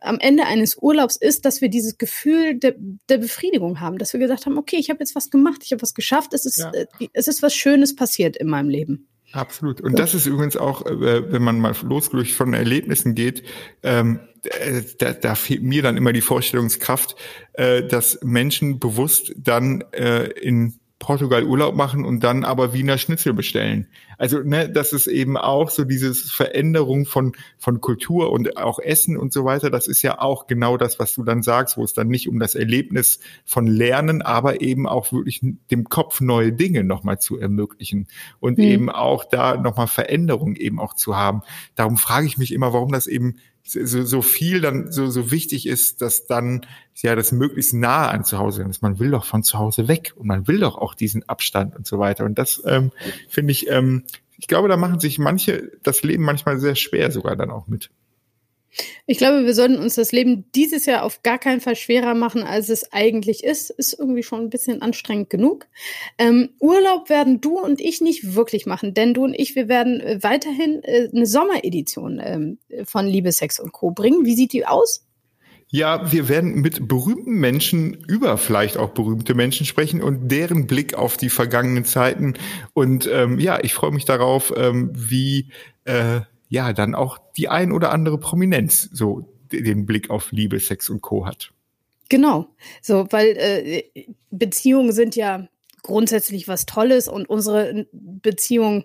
am 0.00 0.20
Ende 0.20 0.46
eines 0.46 0.78
Urlaubs 0.78 1.16
ist, 1.16 1.44
dass 1.44 1.60
wir 1.60 1.68
dieses 1.68 1.98
Gefühl 1.98 2.54
der, 2.54 2.76
der 3.08 3.18
Befriedigung 3.18 3.80
haben, 3.80 3.98
dass 3.98 4.12
wir 4.12 4.20
gesagt 4.20 4.46
haben, 4.46 4.56
okay, 4.56 4.76
ich 4.76 4.90
habe 4.90 5.00
jetzt 5.00 5.16
was 5.16 5.28
gemacht, 5.28 5.62
ich 5.64 5.72
habe 5.72 5.82
was 5.82 5.92
geschafft, 5.92 6.32
es 6.34 6.46
ist, 6.46 6.58
ja. 6.58 6.70
äh, 6.70 6.86
es 7.12 7.26
ist 7.26 7.42
was 7.42 7.52
Schönes 7.52 7.96
passiert 7.96 8.36
in 8.36 8.46
meinem 8.46 8.68
Leben. 8.68 9.08
Absolut. 9.32 9.80
Und 9.80 9.98
das 9.98 10.14
ist 10.14 10.26
übrigens 10.26 10.56
auch, 10.56 10.86
äh, 10.86 11.32
wenn 11.32 11.42
man 11.42 11.60
mal 11.60 11.74
losgelöst 11.82 12.32
von 12.32 12.54
Erlebnissen 12.54 13.14
geht, 13.14 13.42
ähm, 13.82 14.20
äh, 14.42 14.82
da, 14.98 15.12
da 15.12 15.34
fehlt 15.34 15.62
mir 15.62 15.82
dann 15.82 15.96
immer 15.96 16.12
die 16.12 16.22
Vorstellungskraft, 16.22 17.14
äh, 17.52 17.82
dass 17.82 18.20
Menschen 18.22 18.78
bewusst 18.78 19.34
dann 19.36 19.84
in 20.40 20.78
Portugal 20.98 21.44
Urlaub 21.44 21.74
machen 21.74 22.04
und 22.04 22.24
dann 22.24 22.44
aber 22.44 22.72
Wiener 22.72 22.98
Schnitzel 22.98 23.32
bestellen. 23.32 23.86
Also, 24.18 24.40
ne, 24.40 24.68
das 24.68 24.92
ist 24.92 25.06
eben 25.06 25.36
auch 25.36 25.70
so 25.70 25.84
dieses 25.84 26.30
Veränderung 26.30 27.06
von, 27.06 27.32
von 27.56 27.80
Kultur 27.80 28.32
und 28.32 28.56
auch 28.56 28.80
Essen 28.80 29.16
und 29.16 29.32
so 29.32 29.44
weiter. 29.44 29.70
Das 29.70 29.88
ist 29.88 30.02
ja 30.02 30.20
auch 30.20 30.46
genau 30.48 30.76
das, 30.76 30.98
was 30.98 31.14
du 31.14 31.22
dann 31.22 31.42
sagst, 31.42 31.76
wo 31.76 31.84
es 31.84 31.94
dann 31.94 32.08
nicht 32.08 32.28
um 32.28 32.40
das 32.40 32.54
Erlebnis 32.54 33.20
von 33.44 33.66
Lernen, 33.66 34.20
aber 34.20 34.60
eben 34.60 34.88
auch 34.88 35.12
wirklich 35.12 35.40
dem 35.70 35.84
Kopf 35.84 36.20
neue 36.20 36.52
Dinge 36.52 36.84
nochmal 36.84 37.20
zu 37.20 37.38
ermöglichen 37.38 38.08
und 38.40 38.58
mhm. 38.58 38.64
eben 38.64 38.90
auch 38.90 39.24
da 39.24 39.56
nochmal 39.56 39.86
Veränderung 39.86 40.56
eben 40.56 40.80
auch 40.80 40.94
zu 40.94 41.16
haben. 41.16 41.42
Darum 41.76 41.96
frage 41.96 42.26
ich 42.26 42.38
mich 42.38 42.52
immer, 42.52 42.72
warum 42.72 42.92
das 42.92 43.06
eben 43.06 43.36
so, 43.68 44.04
so 44.04 44.22
viel 44.22 44.60
dann 44.60 44.90
so, 44.90 45.08
so 45.10 45.30
wichtig 45.30 45.66
ist, 45.66 46.00
dass 46.00 46.26
dann 46.26 46.62
ja 46.96 47.14
das 47.14 47.32
möglichst 47.32 47.74
nahe 47.74 48.08
an 48.08 48.24
zu 48.24 48.38
Hause 48.38 48.62
ist. 48.62 48.82
Man 48.82 48.98
will 48.98 49.10
doch 49.10 49.24
von 49.24 49.42
zu 49.42 49.58
Hause 49.58 49.88
weg 49.88 50.14
und 50.16 50.26
man 50.26 50.48
will 50.48 50.60
doch 50.60 50.76
auch 50.76 50.94
diesen 50.94 51.28
Abstand 51.28 51.76
und 51.76 51.86
so 51.86 51.98
weiter. 51.98 52.24
Und 52.24 52.38
das 52.38 52.62
ähm, 52.64 52.92
finde 53.28 53.52
ich, 53.52 53.68
ähm, 53.68 54.04
ich 54.38 54.46
glaube, 54.46 54.68
da 54.68 54.76
machen 54.76 55.00
sich 55.00 55.18
manche 55.18 55.72
das 55.82 56.02
Leben 56.02 56.22
manchmal 56.22 56.58
sehr 56.58 56.76
schwer 56.76 57.10
sogar 57.10 57.36
dann 57.36 57.50
auch 57.50 57.66
mit. 57.66 57.90
Ich 59.06 59.18
glaube, 59.18 59.44
wir 59.44 59.54
sollten 59.54 59.78
uns 59.78 59.94
das 59.94 60.12
Leben 60.12 60.44
dieses 60.54 60.86
Jahr 60.86 61.02
auf 61.02 61.22
gar 61.22 61.38
keinen 61.38 61.60
Fall 61.60 61.74
schwerer 61.74 62.14
machen, 62.14 62.42
als 62.42 62.68
es 62.68 62.92
eigentlich 62.92 63.42
ist. 63.42 63.70
Ist 63.70 63.98
irgendwie 63.98 64.22
schon 64.22 64.40
ein 64.42 64.50
bisschen 64.50 64.82
anstrengend 64.82 65.30
genug. 65.30 65.66
Ähm, 66.18 66.50
Urlaub 66.60 67.08
werden 67.08 67.40
du 67.40 67.58
und 67.58 67.80
ich 67.80 68.00
nicht 68.00 68.34
wirklich 68.34 68.66
machen, 68.66 68.94
denn 68.94 69.14
du 69.14 69.24
und 69.24 69.34
ich, 69.34 69.56
wir 69.56 69.68
werden 69.68 70.00
äh, 70.00 70.22
weiterhin 70.22 70.82
äh, 70.84 71.08
eine 71.12 71.26
Sommeredition 71.26 72.20
ähm, 72.22 72.58
von 72.84 73.06
Liebe, 73.06 73.32
Sex 73.32 73.58
und 73.58 73.72
Co. 73.72 73.90
bringen. 73.90 74.24
Wie 74.24 74.36
sieht 74.36 74.52
die 74.52 74.66
aus? 74.66 75.07
Ja, 75.70 76.10
wir 76.10 76.28
werden 76.28 76.60
mit 76.60 76.88
berühmten 76.88 77.34
Menschen 77.34 77.92
über 78.08 78.38
vielleicht 78.38 78.78
auch 78.78 78.90
berühmte 78.90 79.34
Menschen 79.34 79.66
sprechen 79.66 80.02
und 80.02 80.28
deren 80.28 80.66
Blick 80.66 80.94
auf 80.94 81.18
die 81.18 81.28
vergangenen 81.28 81.84
Zeiten. 81.84 82.34
Und 82.72 83.08
ähm, 83.12 83.38
ja, 83.38 83.58
ich 83.62 83.74
freue 83.74 83.92
mich 83.92 84.06
darauf, 84.06 84.52
ähm, 84.56 84.90
wie 84.94 85.50
äh, 85.84 86.20
ja 86.48 86.72
dann 86.72 86.94
auch 86.94 87.18
die 87.36 87.48
ein 87.48 87.72
oder 87.72 87.92
andere 87.92 88.18
Prominenz 88.18 88.88
so 88.92 89.28
den 89.52 89.84
Blick 89.84 90.08
auf 90.10 90.32
Liebe, 90.32 90.58
Sex 90.58 90.88
und 90.88 91.02
Co. 91.02 91.26
hat. 91.26 91.52
Genau, 92.08 92.46
so, 92.80 93.06
weil 93.10 93.36
äh, 93.36 93.84
Beziehungen 94.30 94.92
sind 94.92 95.16
ja 95.16 95.48
grundsätzlich 95.82 96.48
was 96.48 96.66
Tolles 96.66 97.08
und 97.08 97.28
unsere 97.28 97.86
Beziehung, 97.92 98.84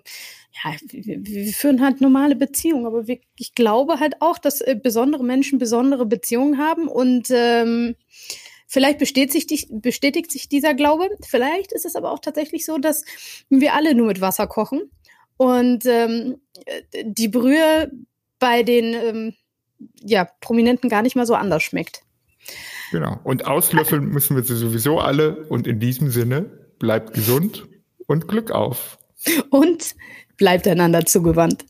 ja, 0.62 0.76
wir, 0.90 1.26
wir 1.26 1.52
führen 1.52 1.82
halt 1.82 2.00
normale 2.00 2.36
Beziehungen, 2.36 2.86
aber 2.86 3.06
wir, 3.06 3.18
ich 3.38 3.54
glaube 3.54 4.00
halt 4.00 4.16
auch, 4.20 4.38
dass 4.38 4.60
äh, 4.60 4.78
besondere 4.80 5.24
Menschen 5.24 5.58
besondere 5.58 6.06
Beziehungen 6.06 6.58
haben 6.58 6.88
und 6.88 7.28
ähm, 7.30 7.96
Vielleicht 8.66 8.98
bestätigt 8.98 9.50
sich, 9.50 9.68
bestätigt 9.70 10.32
sich 10.32 10.48
dieser 10.48 10.74
Glaube. 10.74 11.08
Vielleicht 11.24 11.70
ist 11.70 11.84
es 11.84 11.94
aber 11.94 12.10
auch 12.10 12.18
tatsächlich 12.18 12.66
so, 12.66 12.76
dass 12.76 13.04
wir 13.48 13.72
alle 13.72 13.94
nur 13.94 14.08
mit 14.08 14.20
Wasser 14.20 14.48
kochen 14.48 14.90
und 15.36 15.86
ähm, 15.86 16.40
die 17.04 17.28
Brühe 17.28 17.92
bei 18.40 18.64
den 18.64 18.94
ähm, 18.94 19.34
ja, 20.02 20.28
Prominenten 20.40 20.90
gar 20.90 21.02
nicht 21.02 21.14
mal 21.14 21.24
so 21.24 21.36
anders 21.36 21.62
schmeckt. 21.62 22.02
Genau. 22.90 23.20
Und 23.22 23.46
auslöffeln 23.46 24.06
müssen 24.06 24.34
wir 24.34 24.42
sie 24.42 24.56
sowieso 24.56 24.98
alle. 24.98 25.44
Und 25.46 25.68
in 25.68 25.78
diesem 25.78 26.10
Sinne, 26.10 26.42
bleibt 26.78 27.14
gesund 27.14 27.68
und 28.06 28.26
Glück 28.26 28.50
auf. 28.50 28.98
Und 29.50 29.94
bleibt 30.36 30.66
einander 30.66 31.06
zugewandt. 31.06 31.64